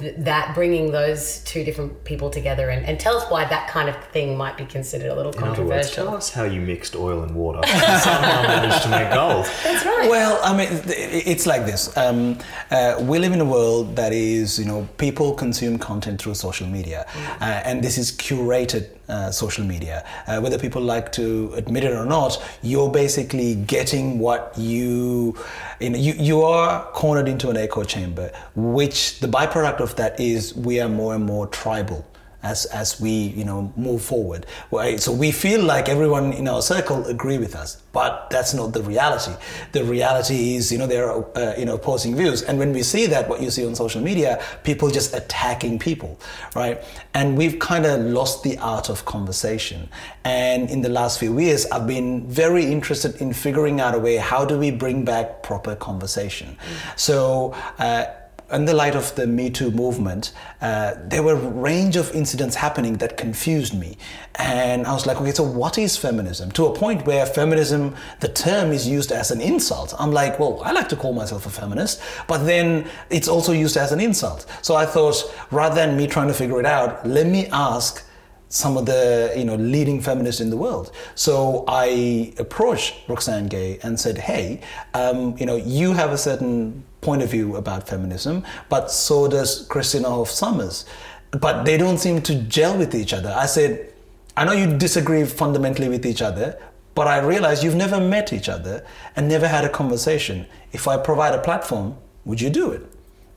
th- 0.00 0.14
that 0.18 0.54
bringing 0.54 0.90
those 0.92 1.40
two 1.40 1.64
different 1.64 2.04
people 2.04 2.30
together, 2.30 2.70
and, 2.70 2.84
and 2.86 2.98
tell 2.98 3.16
us 3.16 3.30
why 3.30 3.44
that 3.44 3.68
kind 3.68 3.88
of 3.88 3.96
thing 4.06 4.36
might 4.36 4.56
be 4.56 4.64
considered 4.64 5.10
a 5.10 5.14
little 5.14 5.32
In 5.32 5.44
other 5.44 5.64
words, 5.64 5.90
tell 5.90 6.14
us 6.14 6.30
how 6.30 6.44
you 6.44 6.60
mixed 6.60 6.96
oil 6.96 7.22
and 7.22 7.34
water 7.34 7.60
and 7.64 8.02
somehow 8.02 8.42
managed 8.42 8.82
to 8.82 8.88
make 8.90 9.12
gold. 9.12 9.46
That's 9.64 9.84
right. 9.84 10.08
Well, 10.10 10.40
I 10.42 10.56
mean, 10.56 10.68
it's 10.86 11.46
like 11.46 11.64
this. 11.64 11.96
Um, 11.96 12.38
uh, 12.70 12.96
we 13.00 13.18
live 13.18 13.32
in 13.32 13.40
a 13.40 13.44
world 13.44 13.96
that 13.96 14.12
is, 14.12 14.58
you 14.58 14.64
know, 14.64 14.88
people 14.98 15.34
consume 15.34 15.78
content 15.78 16.20
through 16.20 16.34
social 16.34 16.66
media, 16.66 17.06
uh, 17.40 17.44
and 17.64 17.82
this 17.82 17.98
is 17.98 18.12
curated 18.12 18.97
uh, 19.08 19.30
social 19.30 19.64
media. 19.64 20.04
Uh, 20.26 20.40
whether 20.40 20.58
people 20.58 20.82
like 20.82 21.12
to 21.12 21.52
admit 21.54 21.84
it 21.84 21.92
or 21.92 22.04
not, 22.04 22.42
you're 22.62 22.90
basically 22.90 23.54
getting 23.54 24.18
what 24.18 24.52
you, 24.56 25.36
you 25.80 25.90
know, 25.90 25.98
you, 25.98 26.14
you 26.14 26.42
are 26.42 26.84
cornered 26.92 27.28
into 27.28 27.50
an 27.50 27.56
echo 27.56 27.84
chamber, 27.84 28.32
which 28.54 29.20
the 29.20 29.26
byproduct 29.26 29.80
of 29.80 29.96
that 29.96 30.18
is 30.18 30.54
we 30.54 30.80
are 30.80 30.88
more 30.88 31.14
and 31.14 31.24
more 31.24 31.46
tribal 31.48 32.07
as 32.42 32.66
as 32.66 33.00
we 33.00 33.10
you 33.10 33.44
know 33.44 33.72
move 33.76 34.02
forward. 34.02 34.46
Right? 34.70 35.00
So 35.00 35.12
we 35.12 35.32
feel 35.32 35.62
like 35.62 35.88
everyone 35.88 36.32
in 36.32 36.46
our 36.48 36.62
circle 36.62 37.04
agree 37.06 37.38
with 37.38 37.54
us, 37.56 37.82
but 37.92 38.28
that's 38.30 38.54
not 38.54 38.72
the 38.72 38.82
reality. 38.82 39.32
The 39.72 39.84
reality 39.84 40.54
is 40.54 40.70
you 40.70 40.78
know 40.78 40.86
there 40.86 41.10
are 41.10 41.26
uh, 41.36 41.54
you 41.58 41.64
know 41.64 41.74
opposing 41.74 42.16
views, 42.16 42.42
and 42.42 42.58
when 42.58 42.72
we 42.72 42.82
see 42.82 43.06
that, 43.06 43.28
what 43.28 43.42
you 43.42 43.50
see 43.50 43.66
on 43.66 43.74
social 43.74 44.00
media, 44.00 44.42
people 44.62 44.90
just 44.90 45.14
attacking 45.14 45.78
people, 45.78 46.18
right? 46.54 46.82
And 47.14 47.36
we've 47.36 47.58
kind 47.58 47.86
of 47.86 48.00
lost 48.00 48.42
the 48.42 48.58
art 48.58 48.88
of 48.88 49.04
conversation. 49.04 49.88
And 50.24 50.70
in 50.70 50.82
the 50.82 50.88
last 50.88 51.18
few 51.18 51.38
years, 51.38 51.66
I've 51.66 51.86
been 51.86 52.28
very 52.28 52.64
interested 52.66 53.16
in 53.20 53.32
figuring 53.32 53.80
out 53.80 53.94
a 53.94 53.98
way 53.98 54.16
how 54.16 54.44
do 54.44 54.58
we 54.58 54.70
bring 54.70 55.04
back 55.04 55.42
proper 55.42 55.74
conversation. 55.74 56.56
So. 56.96 57.54
Uh, 57.78 58.04
in 58.50 58.64
the 58.64 58.72
light 58.72 58.94
of 58.94 59.14
the 59.14 59.26
Me 59.26 59.50
Too 59.50 59.70
movement, 59.70 60.32
uh, 60.60 60.94
there 61.04 61.22
were 61.22 61.34
a 61.34 61.36
range 61.36 61.96
of 61.96 62.14
incidents 62.14 62.56
happening 62.56 62.96
that 62.98 63.16
confused 63.16 63.74
me. 63.74 63.98
And 64.36 64.86
I 64.86 64.94
was 64.94 65.06
like, 65.06 65.20
okay, 65.20 65.32
so 65.32 65.42
what 65.42 65.76
is 65.76 65.96
feminism? 65.96 66.50
To 66.52 66.66
a 66.66 66.74
point 66.74 67.06
where 67.06 67.26
feminism, 67.26 67.94
the 68.20 68.28
term 68.28 68.72
is 68.72 68.88
used 68.88 69.12
as 69.12 69.30
an 69.30 69.40
insult. 69.40 69.94
I'm 69.98 70.12
like, 70.12 70.38
well, 70.38 70.62
I 70.64 70.72
like 70.72 70.88
to 70.90 70.96
call 70.96 71.12
myself 71.12 71.44
a 71.44 71.50
feminist, 71.50 72.00
but 72.26 72.38
then 72.46 72.88
it's 73.10 73.28
also 73.28 73.52
used 73.52 73.76
as 73.76 73.92
an 73.92 74.00
insult. 74.00 74.46
So 74.62 74.74
I 74.76 74.86
thought, 74.86 75.22
rather 75.50 75.74
than 75.74 75.96
me 75.96 76.06
trying 76.06 76.28
to 76.28 76.34
figure 76.34 76.58
it 76.58 76.66
out, 76.66 77.06
let 77.06 77.26
me 77.26 77.48
ask 77.48 78.04
some 78.50 78.78
of 78.78 78.86
the 78.86 79.30
you 79.36 79.44
know 79.44 79.56
leading 79.56 80.00
feminists 80.00 80.40
in 80.40 80.48
the 80.48 80.56
world. 80.56 80.90
So 81.14 81.64
I 81.68 82.32
approached 82.38 82.94
Roxane 83.06 83.46
Gay 83.46 83.78
and 83.82 84.00
said, 84.00 84.16
"Hey, 84.16 84.62
um, 84.94 85.36
you 85.38 85.44
know, 85.44 85.56
you 85.56 85.92
have 85.92 86.12
a 86.12 86.18
certain 86.18 86.82
point 87.00 87.22
of 87.22 87.30
view 87.30 87.56
about 87.56 87.88
feminism, 87.88 88.44
but 88.68 88.90
so 88.90 89.28
does 89.28 89.66
Christina 89.68 90.08
Hoff 90.08 90.30
Sommers, 90.30 90.84
but 91.30 91.64
they 91.64 91.76
don't 91.76 91.98
seem 91.98 92.22
to 92.22 92.34
gel 92.42 92.76
with 92.76 92.94
each 92.94 93.12
other." 93.12 93.34
I 93.36 93.46
said, 93.46 93.92
"I 94.36 94.44
know 94.44 94.52
you 94.52 94.76
disagree 94.76 95.24
fundamentally 95.24 95.88
with 95.88 96.04
each 96.06 96.22
other." 96.22 96.58
But 96.94 97.06
I 97.06 97.18
realize 97.18 97.62
you've 97.62 97.76
never 97.76 98.00
met 98.00 98.32
each 98.32 98.48
other 98.48 98.84
and 99.14 99.28
never 99.28 99.46
had 99.46 99.64
a 99.64 99.68
conversation. 99.68 100.46
If 100.72 100.88
I 100.88 100.96
provide 100.96 101.32
a 101.32 101.38
platform, 101.38 101.96
would 102.24 102.40
you 102.40 102.50
do 102.50 102.72
it? 102.72 102.84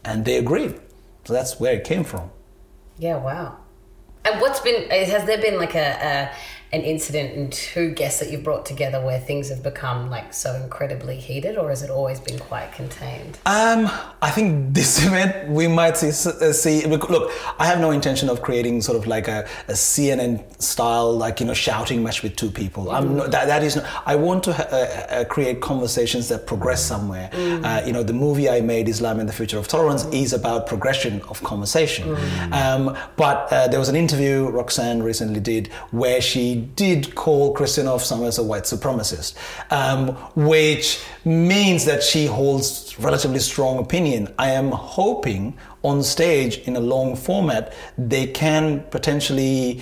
And 0.03 0.25
they 0.25 0.37
agreed. 0.37 0.79
So 1.25 1.33
that's 1.33 1.59
where 1.59 1.73
it 1.73 1.83
came 1.83 2.03
from. 2.03 2.31
Yeah, 2.97 3.17
wow. 3.17 3.57
And 4.25 4.41
what's 4.41 4.61
been 4.61 4.89
has 4.89 5.25
there 5.25 5.39
been 5.39 5.59
like 5.59 5.75
a, 5.75 5.89
a 6.11 6.31
an 6.73 6.83
incident 6.83 7.35
and 7.35 7.51
two 7.51 7.91
guests 7.91 8.21
that 8.21 8.31
you've 8.31 8.43
brought 8.43 8.65
together 8.65 9.03
where 9.03 9.19
things 9.19 9.49
have 9.49 9.61
become 9.61 10.09
like 10.09 10.33
so 10.33 10.55
incredibly 10.55 11.17
heated, 11.17 11.57
or 11.57 11.69
has 11.69 11.83
it 11.83 11.89
always 11.89 12.19
been 12.19 12.39
quite 12.39 12.71
contained? 12.71 13.37
Um, 13.45 13.89
I 14.21 14.31
think 14.31 14.73
this 14.73 15.05
event 15.05 15.49
we 15.49 15.67
might 15.67 15.97
see. 15.97 16.07
uh, 16.07 16.53
see 16.53 16.85
look, 16.85 17.31
I 17.59 17.65
have 17.65 17.79
no 17.79 17.91
intention 17.91 18.29
of 18.29 18.41
creating 18.41 18.81
sort 18.81 18.97
of 18.97 19.05
like 19.05 19.27
a, 19.27 19.47
a 19.67 19.73
CNN 19.73 20.61
style, 20.61 21.11
like 21.11 21.41
you 21.41 21.45
know, 21.45 21.53
shouting 21.53 22.03
match 22.03 22.23
with 22.23 22.37
two 22.37 22.49
people. 22.49 22.89
I'm 22.89 23.17
not, 23.17 23.31
that. 23.31 23.47
That 23.47 23.63
is. 23.63 23.75
Not, 23.75 23.85
I 24.05 24.15
want 24.15 24.43
to 24.45 24.51
uh, 24.51 25.21
uh, 25.21 25.25
create 25.25 25.59
conversations 25.59 26.29
that 26.29 26.47
progress 26.47 26.81
somewhere. 26.81 27.29
Uh, 27.33 27.81
you 27.85 27.91
know, 27.91 28.03
the 28.03 28.13
movie 28.13 28.49
I 28.49 28.61
made, 28.61 28.87
Islam 28.87 29.19
and 29.19 29.27
the 29.27 29.33
Future 29.33 29.57
of 29.57 29.67
Tolerance, 29.67 30.05
is 30.05 30.31
about 30.31 30.67
progression 30.67 31.21
of 31.23 31.43
conversation. 31.43 32.15
Um, 32.53 32.97
but 33.17 33.51
uh, 33.51 33.67
there 33.67 33.79
was 33.79 33.89
an 33.89 33.95
interview 33.95 34.47
Roxane 34.49 35.03
recently 35.03 35.41
did 35.41 35.67
where 35.91 36.21
she 36.21 36.60
did 36.61 37.15
call 37.15 37.49
of 37.51 37.57
Sommers 37.57 38.39
a 38.39 38.43
white 38.43 38.63
supremacist, 38.63 39.35
um, 39.71 40.09
which 40.35 41.03
means 41.25 41.85
that 41.85 42.03
she 42.03 42.25
holds 42.25 42.97
relatively 42.99 43.39
strong 43.39 43.79
opinion. 43.79 44.33
I 44.39 44.51
am 44.51 44.71
hoping 44.71 45.57
on 45.83 46.03
stage 46.03 46.59
in 46.59 46.75
a 46.75 46.79
long 46.79 47.15
format 47.15 47.73
they 47.97 48.27
can 48.27 48.83
potentially 48.91 49.81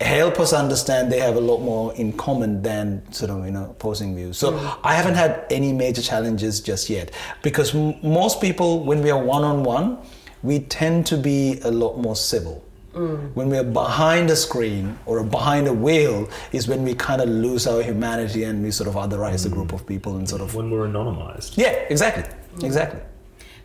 help 0.00 0.40
us 0.40 0.52
understand 0.52 1.12
they 1.12 1.20
have 1.20 1.36
a 1.36 1.40
lot 1.40 1.58
more 1.58 1.94
in 1.94 2.12
common 2.12 2.62
than 2.62 3.02
sort 3.12 3.30
of 3.30 3.44
you 3.44 3.50
know 3.50 3.70
opposing 3.70 4.16
views. 4.16 4.38
So 4.38 4.56
i 4.82 4.94
haven't 4.94 5.14
had 5.14 5.44
any 5.50 5.72
major 5.72 6.00
challenges 6.00 6.60
just 6.60 6.88
yet 6.88 7.12
because 7.42 7.74
m- 7.74 7.94
most 8.02 8.40
people 8.40 8.82
when 8.84 9.02
we 9.02 9.10
are 9.10 9.22
one-on-one 9.22 9.98
we 10.42 10.60
tend 10.60 11.06
to 11.06 11.18
be 11.18 11.60
a 11.64 11.70
lot 11.70 11.98
more 11.98 12.16
civil 12.16 12.64
when 12.92 13.48
we 13.48 13.56
are 13.56 13.64
behind 13.64 14.30
a 14.30 14.36
screen 14.36 14.98
or 15.06 15.22
behind 15.22 15.68
a 15.68 15.72
wheel 15.72 16.28
is 16.52 16.66
when 16.66 16.82
we 16.82 16.92
kind 16.94 17.20
of 17.22 17.28
lose 17.28 17.66
our 17.66 17.82
humanity 17.82 18.42
and 18.44 18.62
we 18.64 18.70
sort 18.70 18.88
of 18.88 18.94
otherize 18.96 19.46
a 19.46 19.48
group 19.48 19.72
of 19.72 19.86
people 19.86 20.16
and 20.16 20.28
sort 20.28 20.42
of 20.42 20.54
When 20.54 20.70
we're 20.70 20.88
anonymized. 20.88 21.56
yeah 21.56 21.70
exactly 21.94 22.24
exactly 22.64 23.00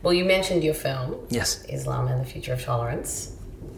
Well, 0.04 0.14
you 0.14 0.26
mentioned 0.26 0.64
your 0.64 0.76
film, 0.76 1.08
yes 1.30 1.50
Islam 1.78 2.08
and 2.12 2.22
the 2.24 2.30
Future 2.34 2.54
of 2.54 2.62
Tolerance. 2.64 3.12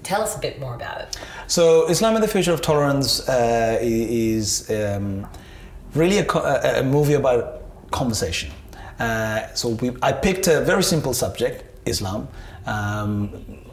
Tell 0.04 0.22
us 0.22 0.36
a 0.36 0.40
bit 0.40 0.60
more 0.60 0.76
about 0.76 0.98
it. 1.04 1.10
So, 1.48 1.64
Islam 1.90 2.16
and 2.16 2.24
the 2.24 2.28
Future 2.36 2.54
of 2.58 2.62
Tolerance 2.62 3.10
uh, 3.28 3.78
is 3.82 4.70
um, 4.70 5.26
really 6.02 6.18
a, 6.20 6.26
a, 6.34 6.80
a 6.82 6.84
movie 6.84 7.14
about 7.24 7.44
conversation. 7.92 8.50
Uh, 9.00 9.48
so, 9.54 9.66
we, 9.82 9.88
I 10.02 10.12
picked 10.28 10.48
a 10.48 10.62
very 10.72 10.84
simple 10.84 11.14
subject, 11.14 11.58
Islam. 11.94 12.28
Um, 12.66 13.30
it- 13.34 13.67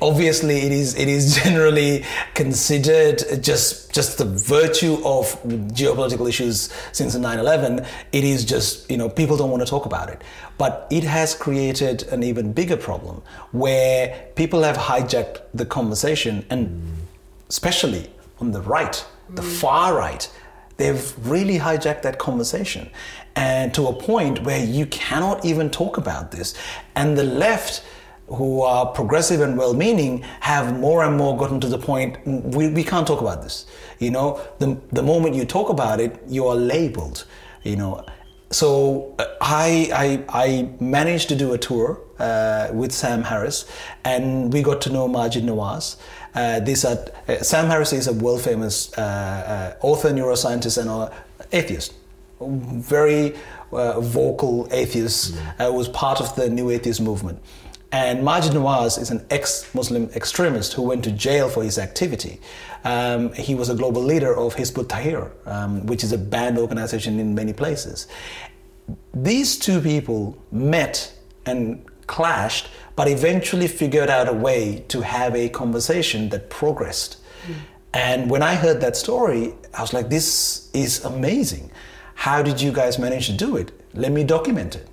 obviously, 0.00 0.58
it 0.58 0.72
is 0.72 0.94
it 0.96 1.08
is 1.08 1.36
generally 1.42 2.04
considered 2.34 3.42
just 3.42 3.92
just 3.92 4.18
the 4.18 4.24
virtue 4.24 4.98
of 5.04 5.40
geopolitical 5.72 6.28
issues 6.28 6.72
since 6.92 7.16
9/11. 7.16 7.86
It 8.12 8.24
is 8.24 8.44
just 8.44 8.90
you 8.90 8.96
know 8.96 9.08
people 9.08 9.36
don't 9.36 9.50
want 9.50 9.62
to 9.62 9.68
talk 9.68 9.86
about 9.86 10.08
it, 10.08 10.22
but 10.56 10.86
it 10.90 11.04
has 11.04 11.34
created 11.34 12.04
an 12.04 12.22
even 12.22 12.52
bigger 12.52 12.76
problem 12.76 13.22
where 13.52 14.28
people 14.34 14.62
have 14.62 14.76
hijacked 14.76 15.42
the 15.54 15.64
conversation 15.64 16.44
and 16.50 16.96
especially 17.48 18.10
on 18.40 18.52
the 18.52 18.60
right, 18.62 19.04
the 19.30 19.42
mm. 19.42 19.60
far 19.60 19.96
right, 19.96 20.30
they've 20.76 21.14
really 21.26 21.58
hijacked 21.58 22.02
that 22.02 22.18
conversation. 22.18 22.90
And 23.36 23.72
to 23.74 23.86
a 23.86 23.92
point 23.92 24.42
where 24.44 24.64
you 24.64 24.86
cannot 24.86 25.44
even 25.44 25.70
talk 25.70 25.96
about 25.96 26.32
this. 26.32 26.54
And 26.96 27.16
the 27.16 27.24
left, 27.24 27.84
who 28.28 28.62
are 28.62 28.86
progressive 28.86 29.40
and 29.40 29.56
well 29.56 29.74
meaning, 29.74 30.22
have 30.40 30.78
more 30.78 31.04
and 31.04 31.16
more 31.16 31.36
gotten 31.36 31.60
to 31.60 31.68
the 31.68 31.78
point 31.78 32.18
we, 32.26 32.68
we 32.68 32.84
can't 32.84 33.06
talk 33.06 33.20
about 33.20 33.42
this. 33.42 33.66
You 33.98 34.10
know, 34.10 34.40
the, 34.58 34.78
the 34.92 35.02
moment 35.02 35.34
you 35.34 35.44
talk 35.44 35.70
about 35.70 36.00
it, 36.00 36.20
you 36.28 36.46
are 36.46 36.54
labeled, 36.54 37.26
you 37.62 37.76
know. 37.76 38.04
So 38.50 39.14
uh, 39.18 39.26
I, 39.40 40.24
I, 40.30 40.46
I 40.46 40.68
managed 40.80 41.28
to 41.28 41.36
do 41.36 41.52
a 41.52 41.58
tour 41.58 42.00
uh, 42.18 42.68
with 42.72 42.92
Sam 42.92 43.22
Harris, 43.22 43.70
and 44.04 44.52
we 44.52 44.62
got 44.62 44.80
to 44.82 44.90
know 44.90 45.08
Maajid 45.08 45.42
Nawaz. 45.42 45.96
Uh, 46.34 46.60
these 46.60 46.84
are, 46.84 46.98
uh, 47.28 47.36
Sam 47.42 47.66
Harris 47.66 47.92
is 47.92 48.06
a 48.06 48.12
world 48.12 48.42
famous 48.42 48.92
uh, 48.96 49.74
uh, 49.80 49.86
author, 49.86 50.10
neuroscientist, 50.10 50.78
and 50.78 50.88
uh, 50.88 51.10
atheist. 51.52 51.94
Very 52.40 53.34
uh, 53.72 54.00
vocal 54.00 54.68
atheist, 54.70 55.36
uh, 55.58 55.70
was 55.72 55.88
part 55.88 56.20
of 56.20 56.34
the 56.36 56.48
new 56.48 56.70
atheist 56.70 57.00
movement. 57.00 57.40
And 57.90 58.20
Maajid 58.20 58.50
Nawaz 58.50 59.00
is 59.00 59.10
an 59.10 59.24
ex-Muslim 59.30 60.10
extremist 60.14 60.74
who 60.74 60.82
went 60.82 61.04
to 61.04 61.10
jail 61.10 61.48
for 61.48 61.62
his 61.62 61.78
activity. 61.78 62.38
Um, 62.84 63.32
he 63.32 63.54
was 63.54 63.70
a 63.70 63.74
global 63.74 64.02
leader 64.02 64.36
of 64.36 64.54
Hizb 64.54 64.78
ut-Tahrir, 64.78 65.30
um, 65.46 65.86
which 65.86 66.04
is 66.04 66.12
a 66.12 66.18
banned 66.18 66.58
organization 66.58 67.18
in 67.18 67.34
many 67.34 67.54
places. 67.54 68.06
These 69.14 69.58
two 69.58 69.80
people 69.80 70.36
met 70.52 71.12
and 71.46 71.84
clashed, 72.06 72.68
but 72.94 73.08
eventually 73.08 73.68
figured 73.68 74.10
out 74.10 74.28
a 74.28 74.32
way 74.32 74.84
to 74.88 75.00
have 75.00 75.34
a 75.34 75.48
conversation 75.48 76.28
that 76.28 76.50
progressed. 76.50 77.16
And 77.94 78.30
when 78.30 78.42
I 78.42 78.54
heard 78.54 78.80
that 78.82 78.96
story, 78.96 79.54
I 79.72 79.80
was 79.80 79.92
like, 79.92 80.10
this 80.10 80.70
is 80.74 81.04
amazing. 81.04 81.70
How 82.14 82.42
did 82.42 82.60
you 82.60 82.72
guys 82.72 82.98
manage 82.98 83.26
to 83.28 83.32
do 83.32 83.56
it? 83.56 83.72
Let 83.94 84.12
me 84.12 84.24
document 84.24 84.76
it. 84.76 84.88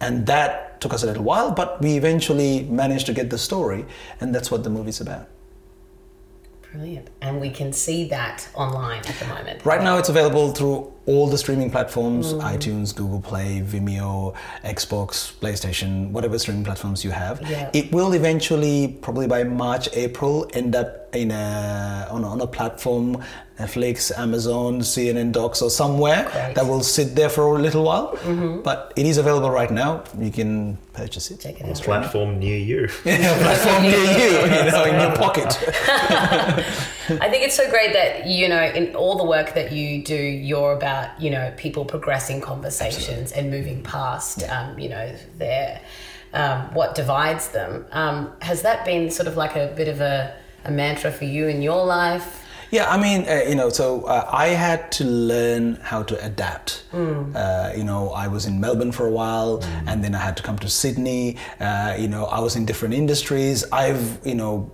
And 0.00 0.26
that 0.26 0.80
took 0.80 0.92
us 0.92 1.02
a 1.02 1.06
little 1.06 1.24
while, 1.24 1.50
but 1.50 1.80
we 1.80 1.96
eventually 1.96 2.64
managed 2.64 3.06
to 3.06 3.12
get 3.12 3.30
the 3.30 3.38
story, 3.38 3.84
and 4.20 4.34
that's 4.34 4.50
what 4.50 4.64
the 4.64 4.70
movie's 4.70 5.00
about. 5.00 5.28
Brilliant. 6.72 7.10
And 7.20 7.40
we 7.40 7.50
can 7.50 7.72
see 7.72 8.08
that 8.08 8.48
online 8.54 9.02
at 9.06 9.14
the 9.18 9.26
moment. 9.26 9.64
Right 9.64 9.82
now, 9.82 9.96
it's 9.98 10.08
available 10.08 10.52
through 10.52 10.92
all 11.06 11.26
the 11.26 11.38
streaming 11.38 11.70
platforms 11.70 12.32
mm. 12.32 12.40
iTunes, 12.40 12.94
Google 12.94 13.20
Play, 13.20 13.62
Vimeo, 13.64 14.34
Xbox, 14.64 15.32
PlayStation, 15.38 16.10
whatever 16.10 16.38
streaming 16.38 16.64
platforms 16.64 17.04
you 17.04 17.10
have. 17.10 17.42
Yeah. 17.42 17.70
It 17.72 17.92
will 17.92 18.12
eventually, 18.12 18.96
probably 19.02 19.26
by 19.26 19.44
March, 19.44 19.88
April, 19.94 20.48
end 20.54 20.74
up 20.74 21.14
in 21.14 21.30
a, 21.30 22.08
on, 22.10 22.24
a, 22.24 22.28
on 22.28 22.40
a 22.40 22.46
platform, 22.46 23.22
Netflix, 23.58 24.16
Amazon, 24.18 24.80
CNN 24.80 25.30
Docs, 25.32 25.62
or 25.62 25.70
somewhere 25.70 26.28
Great. 26.32 26.54
that 26.56 26.66
will 26.66 26.82
sit 26.82 27.14
there 27.14 27.28
for 27.28 27.56
a 27.56 27.60
little 27.60 27.84
while. 27.84 28.16
Mm-hmm. 28.16 28.62
But 28.62 28.92
it 28.96 29.06
is 29.06 29.18
available 29.18 29.50
right 29.50 29.70
now. 29.70 30.04
You 30.18 30.32
can 30.32 30.76
purchase 30.92 31.30
it. 31.30 31.40
Check 31.40 31.60
it 31.60 31.66
out. 31.68 31.76
Platform 31.82 32.38
near 32.38 32.58
you. 32.58 32.88
Yeah, 33.04 33.38
platform 33.42 33.82
near 33.82 33.96
you, 33.96 34.30
you 34.56 34.70
know, 34.70 34.84
in 34.84 35.00
your 35.00 35.16
pocket. 35.16 35.56
I 37.08 37.28
think 37.28 37.44
it's 37.44 37.56
so 37.56 37.68
great 37.68 37.92
that, 37.92 38.26
you 38.26 38.48
know, 38.48 38.62
in 38.62 38.94
all 38.94 39.16
the 39.16 39.24
work 39.24 39.54
that 39.54 39.72
you 39.72 40.02
do, 40.02 40.16
you're 40.16 40.72
about, 40.72 41.20
you 41.20 41.30
know, 41.30 41.52
people 41.56 41.84
progressing 41.84 42.40
conversations 42.40 43.32
and 43.32 43.50
moving 43.50 43.82
past, 43.82 44.42
um, 44.48 44.78
you 44.78 44.88
know, 44.88 45.14
their, 45.36 45.80
um, 46.32 46.72
what 46.74 46.94
divides 46.94 47.48
them. 47.48 47.84
Um, 47.92 48.32
has 48.40 48.62
that 48.62 48.84
been 48.84 49.10
sort 49.10 49.28
of 49.28 49.36
like 49.36 49.54
a 49.56 49.72
bit 49.76 49.88
of 49.88 50.00
a, 50.00 50.34
a 50.64 50.70
mantra 50.70 51.12
for 51.12 51.24
you 51.24 51.46
in 51.48 51.62
your 51.62 51.84
life? 51.84 52.43
Yeah, 52.70 52.90
I 52.90 52.96
mean, 53.00 53.28
uh, 53.28 53.44
you 53.48 53.54
know, 53.54 53.68
so 53.68 54.02
uh, 54.04 54.28
I 54.32 54.48
had 54.48 54.90
to 54.92 55.04
learn 55.04 55.76
how 55.76 56.02
to 56.04 56.24
adapt. 56.24 56.82
Uh, 56.92 57.72
you 57.76 57.84
know, 57.84 58.10
I 58.10 58.28
was 58.28 58.46
in 58.46 58.60
Melbourne 58.60 58.92
for 58.92 59.06
a 59.06 59.10
while, 59.10 59.62
and 59.86 60.02
then 60.02 60.14
I 60.14 60.18
had 60.18 60.36
to 60.38 60.42
come 60.42 60.58
to 60.60 60.68
Sydney. 60.68 61.36
Uh, 61.60 61.96
you 61.98 62.08
know, 62.08 62.24
I 62.26 62.40
was 62.40 62.56
in 62.56 62.64
different 62.66 62.94
industries. 62.94 63.64
I've, 63.72 64.18
you 64.24 64.34
know, 64.34 64.70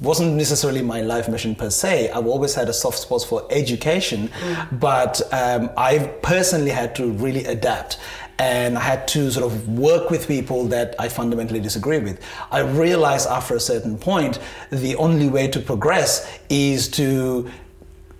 wasn't 0.00 0.34
necessarily 0.34 0.82
my 0.82 1.00
life 1.02 1.28
mission 1.28 1.54
per 1.54 1.70
se. 1.70 2.10
I've 2.10 2.26
always 2.26 2.54
had 2.54 2.68
a 2.68 2.72
soft 2.72 2.98
spot 2.98 3.24
for 3.24 3.46
education, 3.50 4.30
but 4.72 5.20
um, 5.32 5.70
I've 5.76 6.22
personally 6.22 6.70
had 6.70 6.94
to 6.96 7.10
really 7.12 7.44
adapt 7.44 7.98
and 8.38 8.76
I 8.76 8.80
had 8.80 9.08
to 9.08 9.30
sort 9.30 9.50
of 9.50 9.68
work 9.68 10.10
with 10.10 10.28
people 10.28 10.64
that 10.68 10.94
I 10.98 11.08
fundamentally 11.08 11.60
disagree 11.60 11.98
with. 11.98 12.20
I 12.50 12.60
realized 12.60 13.28
after 13.28 13.54
a 13.54 13.60
certain 13.60 13.96
point, 13.96 14.38
the 14.70 14.94
only 14.96 15.28
way 15.28 15.48
to 15.48 15.60
progress 15.60 16.38
is 16.50 16.88
to 16.88 17.50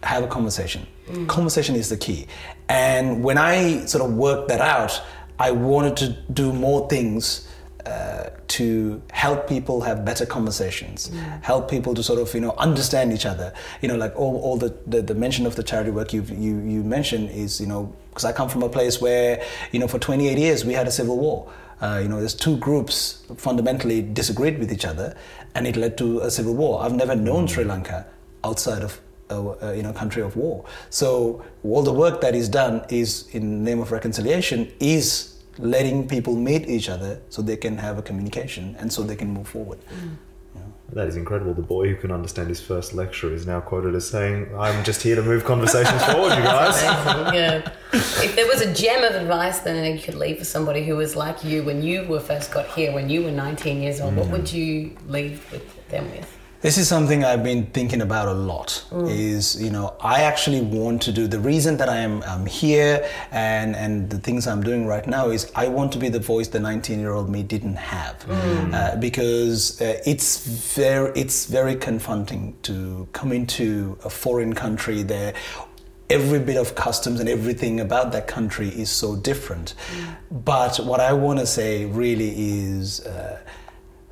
have 0.03 0.25
a 0.25 0.29
conversation. 0.29 0.87
Conversation 1.27 1.77
is 1.77 1.89
the 1.89 1.97
key. 1.97 2.27
And 2.69 3.23
when 3.23 3.39
I 3.39 3.85
sort 3.87 4.05
of 4.05 4.15
worked 4.17 4.49
that 4.49 4.61
out, 4.61 5.01
I 5.39 5.51
wanted 5.53 5.97
to 5.99 6.09
do 6.33 6.53
more 6.53 6.89
things 6.89 7.47
uh, 7.85 8.31
to 8.49 9.01
help 9.13 9.49
people 9.49 9.81
have 9.83 10.05
better 10.05 10.27
conversations, 10.27 11.13
help 11.43 11.71
people 11.71 11.95
to 11.95 12.03
sort 12.03 12.19
of 12.19 12.35
you 12.35 12.41
know 12.41 12.55
understand 12.59 13.13
each 13.13 13.27
other. 13.27 13.53
You 13.83 13.89
know, 13.89 13.97
like 13.97 14.17
all, 14.17 14.41
all 14.41 14.57
the, 14.57 14.75
the, 14.87 15.03
the 15.03 15.15
mention 15.15 15.47
of 15.47 15.55
the 15.55 15.63
charity 15.63 15.91
work 15.91 16.13
you 16.13 16.23
you 16.23 16.59
you 16.59 16.83
mentioned 16.83 17.31
is 17.31 17.61
you 17.61 17.67
know 17.67 17.95
because 18.17 18.25
I 18.25 18.33
come 18.33 18.49
from 18.49 18.63
a 18.63 18.69
place 18.71 18.99
where 18.99 19.45
you 19.73 19.79
know 19.79 19.87
for 19.87 19.99
28 19.99 20.39
years 20.39 20.65
we 20.65 20.73
had 20.73 20.89
a 20.89 20.91
civil 20.91 21.19
war. 21.19 21.53
Uh, 21.83 22.01
you 22.03 22.09
know, 22.09 22.19
there's 22.19 22.35
two 22.35 22.57
groups 22.57 23.23
fundamentally 23.37 24.01
disagreed 24.01 24.59
with 24.59 24.73
each 24.73 24.87
other, 24.87 25.15
and 25.55 25.67
it 25.67 25.77
led 25.77 25.99
to 25.99 26.21
a 26.21 26.31
civil 26.31 26.55
war. 26.55 26.83
I've 26.83 26.95
never 26.95 27.15
known 27.15 27.47
Sri 27.47 27.65
Lanka 27.65 28.07
outside 28.43 28.83
of 28.83 28.99
a, 29.29 29.77
you 29.77 29.83
know 29.83 29.93
country 29.93 30.23
of 30.23 30.35
war. 30.35 30.65
So 30.89 31.45
all 31.63 31.83
the 31.83 31.93
work 31.93 32.23
that 32.23 32.35
is 32.35 32.49
done 32.49 32.87
is 32.89 33.29
in 33.33 33.63
name 33.63 33.81
of 33.81 33.93
reconciliation 33.93 34.73
is 34.81 35.35
letting 35.59 36.09
people 36.09 36.35
meet 36.35 36.67
each 36.69 36.89
other 36.89 37.21
so 37.29 37.43
they 37.43 37.57
can 37.57 37.77
have 37.77 37.99
a 37.99 38.03
communication 38.03 38.77
and 38.79 38.91
so 38.91 39.03
they 39.03 39.17
can 39.17 39.29
move 39.29 39.49
forward. 39.49 39.79
That 40.93 41.09
is 41.09 41.17
incredible. 41.17 41.53
The 41.53 41.63
boy 41.63 41.89
who 41.89 41.97
can 41.97 42.13
understand 42.13 42.49
his 42.49 42.61
first 42.61 42.95
lecture 42.95 43.33
is 43.33 43.47
now 43.47 43.61
quoted 43.61 43.95
as 43.95 44.09
saying, 44.09 44.55
I'm 44.57 44.85
just 44.85 45.03
here 45.03 45.17
to 45.17 45.23
move 45.23 45.45
conversations 45.45 46.03
forward, 46.13 46.37
you 46.37 46.45
guys. 46.45 46.83
yeah. 47.35 47.73
If 47.93 48.37
there 48.37 48.47
was 48.47 48.61
a 48.61 48.73
gem 48.75 49.03
of 49.05 49.15
advice 49.15 49.61
then 49.61 49.97
you 49.97 50.03
could 50.03 50.15
leave 50.15 50.39
for 50.39 50.45
somebody 50.45 50.85
who 50.85 50.97
was 50.97 51.17
like 51.17 51.43
you 51.45 51.63
when 51.63 51.83
you 51.83 52.05
were 52.05 52.21
first 52.21 52.53
got 52.53 52.67
here, 52.69 52.93
when 52.93 53.09
you 53.09 53.23
were 53.23 53.31
19 53.31 53.83
years 53.83 54.01
old, 54.01 54.17
what 54.17 54.27
mm. 54.27 54.33
would 54.33 54.53
you 54.53 54.97
leave 55.09 55.51
with 55.51 55.89
them 55.89 56.11
with? 56.11 56.37
This 56.67 56.79
is 56.79 56.89
something 56.89 57.23
I've 57.23 57.45
been 57.45 57.67
thinking 57.67 58.03
about 58.03 58.27
a 58.27 58.33
lot. 58.33 58.85
Is 59.07 59.63
you 59.63 59.71
know 59.71 59.95
I 60.01 60.23
actually 60.23 60.63
want 60.63 61.01
to 61.03 61.13
do 61.13 61.29
the 61.29 61.39
reason 61.39 61.77
that 61.77 61.89
I 61.89 61.99
am 61.99 62.25
I'm 62.25 62.45
here 62.45 63.09
and 63.31 63.77
and 63.77 64.11
the 64.11 64.19
things 64.19 64.49
I'm 64.49 64.65
doing 64.65 64.85
right 64.85 65.07
now 65.07 65.31
is 65.31 65.49
I 65.55 65.69
want 65.69 65.93
to 65.93 65.99
be 65.99 66.09
the 66.09 66.19
voice 66.19 66.49
the 66.49 66.59
19 66.59 66.99
year 66.99 67.13
old 67.13 67.31
me 67.31 67.45
didn't 67.45 67.77
have 67.77 68.17
uh, 68.29 68.97
because 68.97 69.81
uh, 69.81 70.01
it's 70.05 70.45
very 70.75 71.13
it's 71.15 71.47
very 71.47 71.77
confronting 71.77 72.57
to 72.63 73.07
come 73.13 73.31
into 73.31 73.97
a 74.05 74.11
foreign 74.11 74.53
country 74.53 75.05
there. 75.05 75.35
Every 76.11 76.41
bit 76.41 76.57
of 76.57 76.75
customs 76.75 77.21
and 77.21 77.29
everything 77.29 77.79
about 77.79 78.11
that 78.11 78.27
country 78.27 78.71
is 78.71 78.91
so 78.91 79.15
different. 79.15 79.75
But 80.33 80.79
what 80.79 80.99
I 80.99 81.13
want 81.13 81.39
to 81.39 81.47
say 81.47 81.85
really 81.85 82.33
is. 82.37 83.07
Uh, 83.07 83.39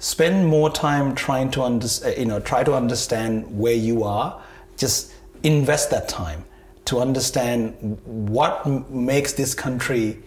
spend 0.05 0.47
more 0.47 0.69
time 0.69 1.15
trying 1.15 1.51
to 1.51 1.63
under, 1.63 1.87
uh, 2.05 2.11
you 2.11 2.27
know 2.27 2.39
try 2.39 2.63
to 2.63 2.75
understand 2.75 3.59
where 3.59 3.75
you 3.89 4.05
are. 4.05 4.43
Just 4.77 5.13
invest 5.43 5.91
that 5.91 6.09
time 6.09 6.45
to 6.85 7.01
understand 7.01 7.73
what 8.05 8.67
makes 8.91 9.33
this 9.33 9.55
country 9.55 10.23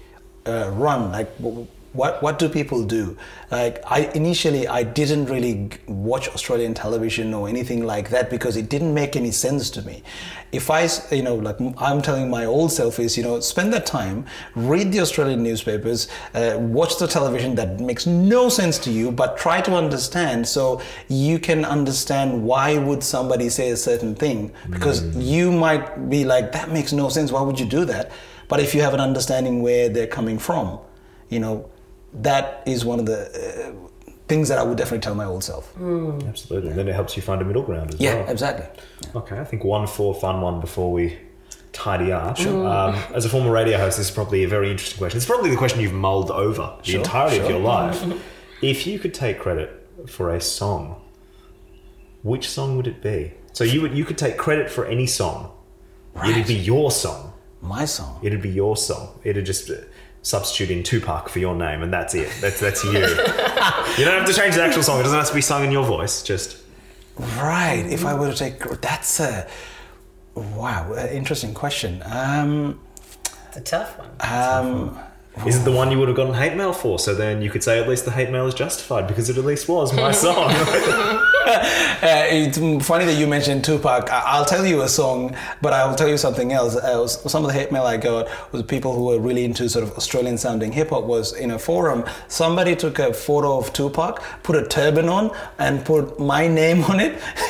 uh, 0.48 0.72
run. 0.72 1.12
Like 1.12 1.30
what 1.98 2.22
what 2.22 2.38
do 2.40 2.48
people 2.48 2.84
do? 2.84 3.18
Like 3.52 3.82
i 3.98 4.00
initially 4.22 4.68
i 4.68 4.84
didn't 4.84 5.26
really 5.26 5.70
watch 5.88 6.28
australian 6.30 6.74
television 6.74 7.34
or 7.34 7.50
anything 7.50 7.86
like 7.86 8.10
that 8.10 8.30
because 8.30 8.56
it 8.62 8.70
didn't 8.70 8.94
make 8.94 9.16
any 9.16 9.32
sense 9.32 9.70
to 9.72 9.82
me. 9.82 10.04
If 10.52 10.70
I 10.70 10.88
you 11.12 11.24
know 11.24 11.36
like 11.36 11.58
I'm 11.78 12.02
telling 12.02 12.30
my 12.30 12.46
old 12.46 12.72
self 12.72 13.00
is 13.00 13.18
you 13.18 13.24
know 13.24 13.40
spend 13.40 13.74
that 13.74 13.86
time 13.86 14.26
read 14.56 14.92
the 14.92 15.02
australian 15.02 15.44
newspapers 15.44 16.08
uh, 16.34 16.58
watch 16.60 16.98
the 17.00 17.08
television 17.08 17.56
that 17.56 17.80
makes 17.80 18.06
no 18.06 18.48
sense 18.48 18.78
to 18.86 18.92
you 18.92 19.12
but 19.12 19.38
try 19.38 19.60
to 19.62 19.74
understand 19.84 20.48
so 20.48 20.82
you 21.10 21.40
can 21.40 21.66
understand 21.66 22.44
why 22.44 22.78
would 22.78 23.04
somebody 23.04 23.50
say 23.50 23.72
a 23.72 23.78
certain 23.78 24.14
thing. 24.16 24.52
Because 24.70 24.98
you 25.18 25.52
might 25.52 26.10
be 26.10 26.24
like 26.26 26.52
that 26.52 26.70
makes 26.72 26.94
no 26.94 27.10
sense. 27.10 27.32
Why 27.32 27.42
would 27.42 27.60
you 27.60 27.66
do 27.66 27.86
that? 27.86 28.12
But 28.48 28.60
if 28.60 28.74
you 28.76 28.82
have 28.82 28.94
an 28.94 29.02
understanding 29.02 29.62
where 29.62 29.90
they're 29.90 30.14
coming 30.20 30.38
from 30.38 30.80
you 31.30 31.40
know 31.40 31.70
that 32.14 32.64
is 32.66 32.84
one 32.86 33.00
of 33.00 33.06
the 33.06 33.74
uh, 33.74 33.88
things 34.28 34.50
that 34.50 34.58
I 34.58 34.64
would 34.64 34.78
definitely 34.78 35.00
tell 35.00 35.16
my 35.16 35.26
old 35.26 35.44
self. 35.44 35.72
Absolutely. 35.78 36.70
And 36.72 36.78
then 36.80 36.88
it 36.88 36.96
helps 36.96 37.16
you 37.16 37.22
find 37.22 37.42
a 37.42 37.46
middle 37.46 37.64
ground 37.64 37.94
as 37.94 38.00
Yeah, 38.00 38.16
well. 38.16 38.26
Yeah, 38.26 38.32
exactly. 38.32 38.84
Okay, 39.16 39.40
I 39.40 39.44
think 39.44 39.64
one 39.64 39.88
for 39.88 40.14
fun 40.14 40.42
one 40.42 40.60
before 40.60 40.92
we 40.92 41.18
tidy 41.74 42.12
up. 42.12 42.40
Um, 42.40 42.96
as 43.14 43.26
a 43.26 43.30
former 43.30 43.52
radio 43.52 43.78
host, 43.78 43.98
this 43.98 44.10
is 44.10 44.14
probably 44.14 44.44
a 44.44 44.48
very 44.48 44.72
interesting 44.72 44.98
question. 44.98 45.18
It's 45.18 45.26
probably 45.26 45.50
the 45.50 45.58
question 45.58 45.80
you've 45.80 45.94
mulled 45.94 46.32
over 46.32 46.76
the 46.80 46.84
Sure, 46.92 47.00
entirety 47.00 47.38
of 47.40 47.50
your 47.50 47.60
life. 47.60 48.04
if 48.62 48.88
you 48.88 49.00
could 49.00 49.14
take 49.14 49.40
credit 49.40 49.88
for 50.08 50.34
a 50.34 50.42
song, 50.42 51.02
which 52.24 52.50
song 52.50 52.76
would 52.78 52.88
it 52.88 53.02
be? 53.02 53.34
So 53.54 53.64
you 53.64 53.82
would 53.82 53.96
you 53.98 54.06
could 54.06 54.18
take 54.18 54.38
credit 54.38 54.70
for 54.70 54.86
any 54.86 55.08
song. 55.08 55.52
It'd 56.26 56.48
be 56.48 56.56
your 56.56 56.90
song. 56.92 57.34
My 57.62 57.86
song. 57.86 58.20
It'd 58.24 58.42
be 58.42 58.50
your 58.50 58.78
song. 58.78 59.20
It'd 59.24 59.46
just 59.46 59.70
uh, 59.70 59.76
substitute 60.22 60.70
in 60.72 60.84
Tupac 60.84 61.30
for 61.30 61.40
your 61.40 61.56
name, 61.56 61.82
and 61.84 61.92
that's 61.92 62.14
it. 62.16 62.32
That's 62.42 62.60
that's 62.60 62.84
you. 62.84 62.92
you 62.92 62.98
don't 64.06 64.18
have 64.20 64.26
to 64.28 64.34
change 64.34 64.56
the 64.56 64.64
actual 64.64 64.84
song. 64.84 65.00
It 65.00 65.04
doesn't 65.04 65.18
have 65.18 65.28
to 65.30 65.34
be 65.34 65.42
sung 65.42 65.64
in 65.64 65.72
your 65.72 65.86
voice. 65.86 66.22
Just 66.24 66.58
Right. 67.18 67.84
If 67.90 68.06
I 68.06 68.14
were 68.14 68.32
to 68.32 68.38
take, 68.38 68.60
that's 68.80 69.20
a 69.20 69.48
wow, 70.36 70.94
uh, 70.94 71.08
interesting 71.12 71.54
question. 71.56 72.04
Um, 72.06 72.80
It's 73.48 73.58
a 73.58 73.62
tough 73.62 73.98
one. 73.98 74.10
um, 74.20 75.00
Is 75.48 75.58
it 75.62 75.64
the 75.66 75.72
one 75.72 75.92
you 75.92 75.98
would 75.98 76.08
have 76.10 76.18
gotten 76.18 76.36
hate 76.36 76.56
mail 76.56 76.74
for? 76.74 77.00
So 77.00 77.16
then 77.16 77.42
you 77.42 77.50
could 77.50 77.64
say 77.64 77.80
at 77.80 77.88
least 77.90 78.06
the 78.06 78.12
hate 78.12 78.30
mail 78.30 78.46
is 78.46 78.54
justified 78.54 79.08
because 79.08 79.30
it 79.32 79.38
at 79.38 79.46
least 79.46 79.68
was 79.68 79.94
my 79.94 80.12
song. 80.26 80.52
Uh, 81.98 82.26
it's 82.30 82.58
funny 82.86 83.06
that 83.06 83.16
you 83.18 83.26
mentioned 83.26 83.64
Tupac. 83.66 84.12
I- 84.12 84.22
I'll 84.28 84.46
tell 84.46 84.66
you 84.68 84.82
a 84.84 84.88
song, 84.88 85.36
but 85.64 85.74
I'll 85.74 85.96
tell 85.96 86.08
you 86.08 86.18
something 86.18 86.52
else. 86.54 86.76
Uh, 86.76 87.00
was- 87.02 87.20
some 87.32 87.44
of 87.44 87.52
the 87.52 87.58
hate 87.58 87.72
mail 87.72 87.84
I 87.84 87.98
got 87.98 88.28
was 88.52 88.62
people 88.64 88.94
who 88.94 89.06
were 89.06 89.20
really 89.20 89.44
into 89.46 89.68
sort 89.68 89.84
of 89.84 89.92
Australian 89.98 90.38
sounding 90.38 90.72
hip 90.72 90.90
hop. 90.92 91.06
Was 91.06 91.34
in 91.34 91.50
a 91.52 91.58
forum, 91.60 92.06
somebody 92.28 92.76
took 92.76 93.00
a 93.00 93.14
photo 93.14 93.58
of 93.58 93.74
Tupac, 93.74 94.22
put 94.44 94.56
a 94.56 94.66
turban 94.68 95.10
on, 95.10 95.32
and 95.58 95.84
put 95.84 96.20
my 96.20 96.48
name 96.48 96.84
on 96.84 97.00
it, 97.00 97.20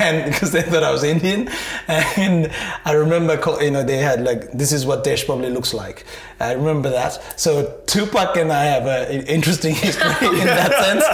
and 0.00 0.24
because 0.32 0.50
they 0.50 0.62
thought 0.62 0.82
I 0.82 0.90
was 0.90 1.04
Indian. 1.04 1.48
And 1.88 2.50
I 2.84 2.92
remember, 2.92 3.36
call- 3.36 3.62
you 3.62 3.70
know, 3.70 3.84
they 3.84 3.98
had 3.98 4.24
like, 4.24 4.50
this 4.52 4.72
is 4.72 4.84
what 4.86 5.04
Desh 5.04 5.24
probably 5.26 5.50
looks 5.50 5.72
like. 5.72 6.04
I 6.40 6.52
remember 6.54 6.90
that. 6.90 7.38
So 7.38 7.78
Tupac 7.86 8.36
and 8.36 8.52
I 8.52 8.64
have 8.64 8.86
an 8.86 9.26
interesting 9.28 9.74
history 9.76 10.10
in 10.40 10.46
that 10.46 10.72
sense. 10.82 11.04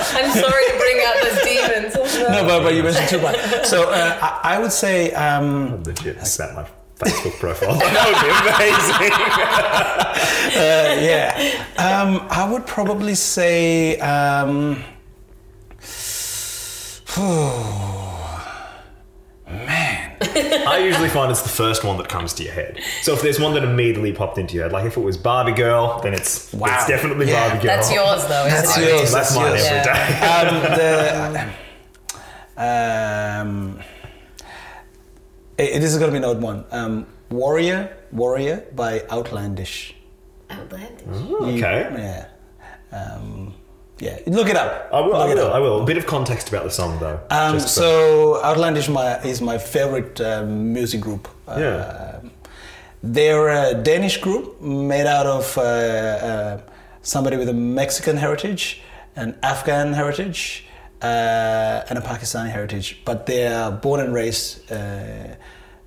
I'm 0.12 0.30
sorry 0.32 0.64
to 0.66 0.76
bring 0.78 1.00
out 1.04 1.14
those 1.22 1.42
demons. 1.42 1.96
No, 2.30 2.44
but, 2.44 2.62
but 2.62 2.74
you 2.74 2.82
mentioned 2.82 3.08
Tupac. 3.08 3.64
So 3.64 3.90
uh, 3.90 4.18
I, 4.20 4.54
I 4.54 4.58
would 4.58 4.72
say, 4.72 5.10
um, 5.12 5.82
Legit, 5.82 6.16
make 6.16 6.36
that 6.36 6.54
my 6.54 6.68
Facebook 6.96 7.38
profile. 7.40 7.74
that 7.78 8.06
would 8.06 8.20
be 8.20 8.30
amazing. 8.54 9.12
uh, 10.56 10.94
yeah, 11.00 11.64
um, 11.78 12.26
I 12.30 12.48
would 12.50 12.66
probably 12.66 13.14
say, 13.14 13.98
um, 13.98 14.84
man, 17.16 17.99
I 20.52 20.78
usually 20.78 21.08
find 21.08 21.30
it's 21.30 21.42
the 21.42 21.48
first 21.48 21.84
one 21.84 21.96
that 21.98 22.08
comes 22.08 22.32
to 22.34 22.42
your 22.44 22.52
head. 22.52 22.80
So 23.02 23.12
if 23.14 23.22
there's 23.22 23.38
one 23.40 23.54
that 23.54 23.64
immediately 23.64 24.12
popped 24.12 24.38
into 24.38 24.54
your 24.54 24.64
head, 24.64 24.72
like 24.72 24.84
if 24.86 24.96
it 24.96 25.00
was 25.00 25.16
Barbie 25.16 25.52
Girl, 25.52 26.00
then 26.02 26.14
it's 26.14 26.52
Wow. 26.52 26.74
it's 26.74 26.86
definitely 26.86 27.28
Yeah. 27.30 27.48
Barbie 27.48 27.62
Girl. 27.66 27.76
That's 27.76 27.92
yours, 27.92 28.26
though, 28.26 28.46
isn't 28.46 28.64
That's 28.64 28.78
it? 28.78 28.88
yours. 28.88 29.00
That's 29.12 29.12
That's 29.12 29.34
mine 29.36 29.50
yours. 29.52 29.64
every 29.64 29.76
Yeah. 29.76 31.40
day. 31.40 31.50
um, 32.56 32.56
the 32.56 32.62
um, 33.76 33.80
it- 35.58 35.80
this 35.80 35.92
is 35.92 35.98
going 35.98 36.12
to 36.12 36.18
be 36.18 36.24
an 36.24 36.30
odd 36.30 36.42
one. 36.42 36.64
Um, 36.70 37.06
Warrior, 37.30 37.96
Warrior 38.12 38.64
by 38.74 39.02
Outlandish. 39.10 39.94
Outlandish. 40.50 41.06
Okay. 41.06 41.86
Yeah. 41.96 42.26
Um, 42.92 43.54
yeah. 44.00 44.18
Look 44.26 44.48
it 44.48 44.56
up. 44.56 44.88
I 44.92 45.00
will. 45.00 45.14
I 45.16 45.18
Look 45.26 45.30
it 45.30 45.40
will. 45.40 45.46
up. 45.48 45.54
I 45.54 45.58
will. 45.58 45.82
A 45.82 45.86
bit 45.86 45.96
of 45.96 46.06
context 46.06 46.48
about 46.48 46.64
the 46.64 46.70
song, 46.70 46.98
though. 46.98 47.20
Um, 47.30 47.54
for- 47.54 47.60
so 47.60 48.42
Outlandish 48.42 48.88
my, 48.88 49.18
is 49.22 49.40
my 49.40 49.58
favorite 49.58 50.20
um, 50.20 50.72
music 50.72 51.00
group. 51.00 51.28
Yeah. 51.48 52.18
Um, 52.22 52.30
they're 53.02 53.48
a 53.48 53.74
Danish 53.74 54.18
group 54.20 54.60
made 54.60 55.06
out 55.06 55.26
of 55.26 55.56
uh, 55.56 55.62
uh, 55.62 56.60
somebody 57.02 57.36
with 57.36 57.48
a 57.48 57.54
Mexican 57.54 58.16
heritage, 58.16 58.82
an 59.16 59.38
Afghan 59.42 59.92
heritage, 59.94 60.66
uh, 61.02 61.84
and 61.88 61.98
a 61.98 62.02
Pakistani 62.02 62.50
heritage. 62.50 63.00
But 63.04 63.26
they're 63.26 63.70
born 63.70 64.00
and 64.00 64.12
raised 64.14 64.70
uh, 64.70 64.76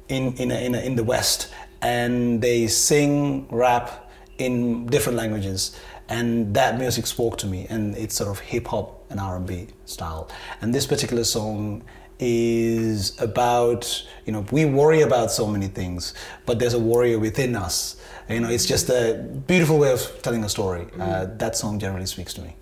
in 0.07 0.33
in, 0.37 0.51
a, 0.51 0.55
in, 0.65 0.75
a, 0.75 0.79
in 0.79 0.95
the 0.95 1.03
West, 1.03 1.53
and 1.81 2.41
they 2.41 2.67
sing 2.67 3.47
rap 3.49 4.11
in 4.39 4.87
different 4.87 5.17
languages 5.17 5.79
and 6.09 6.53
that 6.53 6.77
music 6.77 7.07
spoke 7.07 7.37
to 7.37 7.47
me 7.47 7.65
and 7.69 7.95
it's 7.95 8.15
sort 8.15 8.29
of 8.29 8.39
hip 8.39 8.67
hop 8.67 9.05
and 9.09 9.19
R&B 9.19 9.67
style. 9.85 10.29
And 10.61 10.73
this 10.73 10.85
particular 10.85 11.23
song 11.23 11.83
is 12.19 13.19
about 13.19 14.05
you 14.25 14.31
know 14.31 14.45
we 14.51 14.63
worry 14.65 15.01
about 15.01 15.31
so 15.31 15.47
many 15.47 15.67
things 15.67 16.13
but 16.45 16.59
there's 16.59 16.73
a 16.73 16.79
warrior 16.79 17.19
within 17.19 17.55
us. 17.55 17.97
You 18.29 18.39
know 18.39 18.49
it's 18.49 18.65
just 18.65 18.89
a 18.89 19.27
beautiful 19.47 19.79
way 19.79 19.91
of 19.91 20.21
telling 20.21 20.43
a 20.43 20.49
story. 20.49 20.87
Uh, 20.99 21.25
that 21.37 21.55
song 21.55 21.79
generally 21.79 22.05
speaks 22.05 22.33
to 22.35 22.41
me 22.41 22.55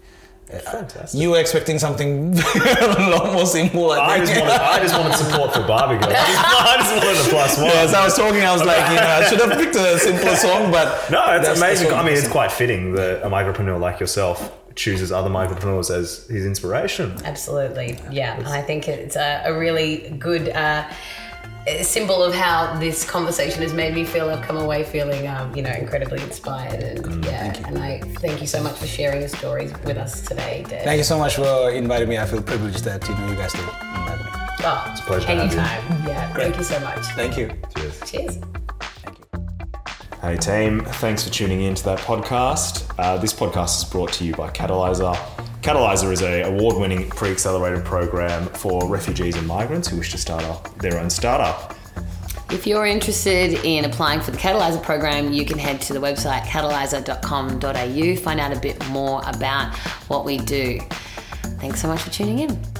Fantastic. 0.60 1.20
you 1.20 1.32
were 1.32 1.40
expecting 1.40 1.80
something 1.80 2.38
a 2.56 3.10
lot 3.10 3.34
more 3.34 3.46
simple 3.46 3.92
I 3.92 3.98
I 4.00 4.18
just, 4.20 4.40
wanted, 4.40 4.52
I 4.54 4.80
just 4.80 4.96
wanted 5.00 5.16
support 5.18 5.54
for 5.54 5.62
Barbie 5.68 6.04
Girl. 6.04 6.14
I 6.16 6.76
just 6.80 6.92
wanted 6.96 7.26
a 7.26 7.30
plus 7.30 7.58
one. 7.58 7.68
Yeah, 7.72 7.82
as 7.84 7.94
I 7.94 8.04
was 8.04 8.16
talking, 8.16 8.42
I 8.44 8.52
was 8.54 8.64
like, 8.64 8.90
you 8.90 8.96
know, 8.96 9.02
I 9.08 9.26
should 9.30 9.40
have 9.40 9.58
picked 9.58 9.76
a 9.76 9.98
simpler 10.00 10.36
song, 10.36 10.72
but 10.72 11.10
No, 11.10 11.20
it's 11.36 11.48
that's- 11.48 11.58
amazing. 11.58 11.90
that's 11.90 12.00
I 12.00 12.04
mean, 12.04 12.14
I'm 12.14 12.20
it's 12.20 12.28
quite 12.28 12.52
fitting 12.52 12.94
that 12.94 13.26
a 13.26 13.30
migrantpreneur 13.30 13.80
like 13.80 14.00
yourself 14.00 14.58
chooses 14.76 15.12
other 15.12 15.30
migrantpreneurs 15.30 15.90
as 15.94 16.26
his 16.28 16.46
inspiration. 16.46 17.14
Absolutely, 17.26 18.00
yeah. 18.10 18.38
And 18.38 18.48
I 18.48 18.62
think 18.62 18.88
it's 18.88 19.16
a, 19.16 19.42
a 19.46 19.58
really 19.58 20.16
good 20.18 20.50
uh, 20.50 20.90
symbol 21.84 22.24
of 22.24 22.34
how 22.34 22.78
this 22.80 23.08
conversation 23.10 23.62
has 23.62 23.74
made 23.74 23.94
me 23.94 24.04
feel. 24.04 24.30
I've 24.30 24.42
come 24.42 24.58
away 24.58 24.84
feeling, 24.84 25.28
um, 25.28 25.56
you 25.56 25.62
know, 25.62 25.72
incredibly 25.72 26.22
inspired, 26.22 26.82
and 26.84 27.24
yeah. 27.26 27.56
And 27.68 27.78
I 27.78 28.00
thank 28.20 28.42
you 28.42 28.48
so 28.48 28.62
much 28.64 28.78
for 28.78 28.88
sharing 28.88 29.20
your 29.20 29.30
stories 29.30 29.72
with 29.84 29.98
us 29.98 30.22
today, 30.22 30.66
Dave. 30.68 30.84
Thank 30.84 30.98
you 30.98 31.04
so 31.04 31.18
much 31.18 31.36
for 31.36 31.70
inviting 31.72 32.10
me. 32.10 32.18
I 32.18 32.26
feel 32.26 32.42
privileged 32.42 32.84
that 32.86 33.08
you 33.08 33.16
know 33.16 33.30
you 33.30 33.36
guys 33.36 33.52
did 33.52 33.62
invite 33.62 34.20
me. 34.20 34.26
Oh, 34.64 34.94
a 34.96 35.02
pleasure 35.06 35.26
to 35.26 35.36
have 35.36 35.54
you. 35.54 35.60
anytime. 35.60 36.08
Yeah, 36.08 36.34
thank 36.34 36.58
you 36.58 36.64
so 36.64 36.80
much. 36.82 37.06
Thank 37.16 37.38
you. 37.38 37.52
Cheers. 37.76 38.00
Cheers. 38.12 38.36
Thank 39.02 39.20
you. 39.20 39.26
Hey 40.22 40.38
team, 40.38 40.86
thanks 40.86 41.24
for 41.24 41.32
tuning 41.32 41.62
in 41.62 41.76
to 41.76 41.84
that 41.86 42.00
podcast. 42.00 42.92
Uh, 43.00 43.18
this 43.18 43.34
podcast 43.34 43.84
is 43.84 43.90
brought 43.90 44.14
to 44.14 44.24
you 44.24 44.34
by 44.36 44.50
Catalysr. 44.50 45.18
Catalysr 45.62 46.12
is 46.12 46.24
a 46.24 46.42
award-winning 46.42 47.10
pre-accelerated 47.10 47.86
program 47.86 48.48
for 48.48 48.88
refugees 48.88 49.36
and 49.36 49.46
migrants 49.46 49.88
who 49.88 49.98
wish 49.98 50.12
to 50.12 50.18
start 50.18 50.44
up 50.44 50.76
their 50.80 51.00
own 51.00 51.08
startup. 51.08 51.76
If 52.50 52.66
you're 52.66 52.88
interested 52.88 53.54
in 53.64 53.86
applying 53.86 54.22
for 54.22 54.32
the 54.32 54.40
Catalysr 54.40 54.82
program, 54.82 55.32
you 55.32 55.46
can 55.46 55.60
head 55.60 55.80
to 55.82 55.94
the 55.94 56.00
website 56.00 56.42
catalysr.com.au, 56.42 58.16
find 58.24 58.40
out 58.40 58.52
a 58.52 58.60
bit 58.60 58.86
more 58.90 59.22
about 59.28 59.76
what 60.10 60.26
we 60.26 60.40
do. 60.40 60.80
Thanks 61.60 61.80
so 61.80 61.88
much 61.88 62.02
for 62.02 62.10
tuning 62.10 62.40
in. 62.40 62.71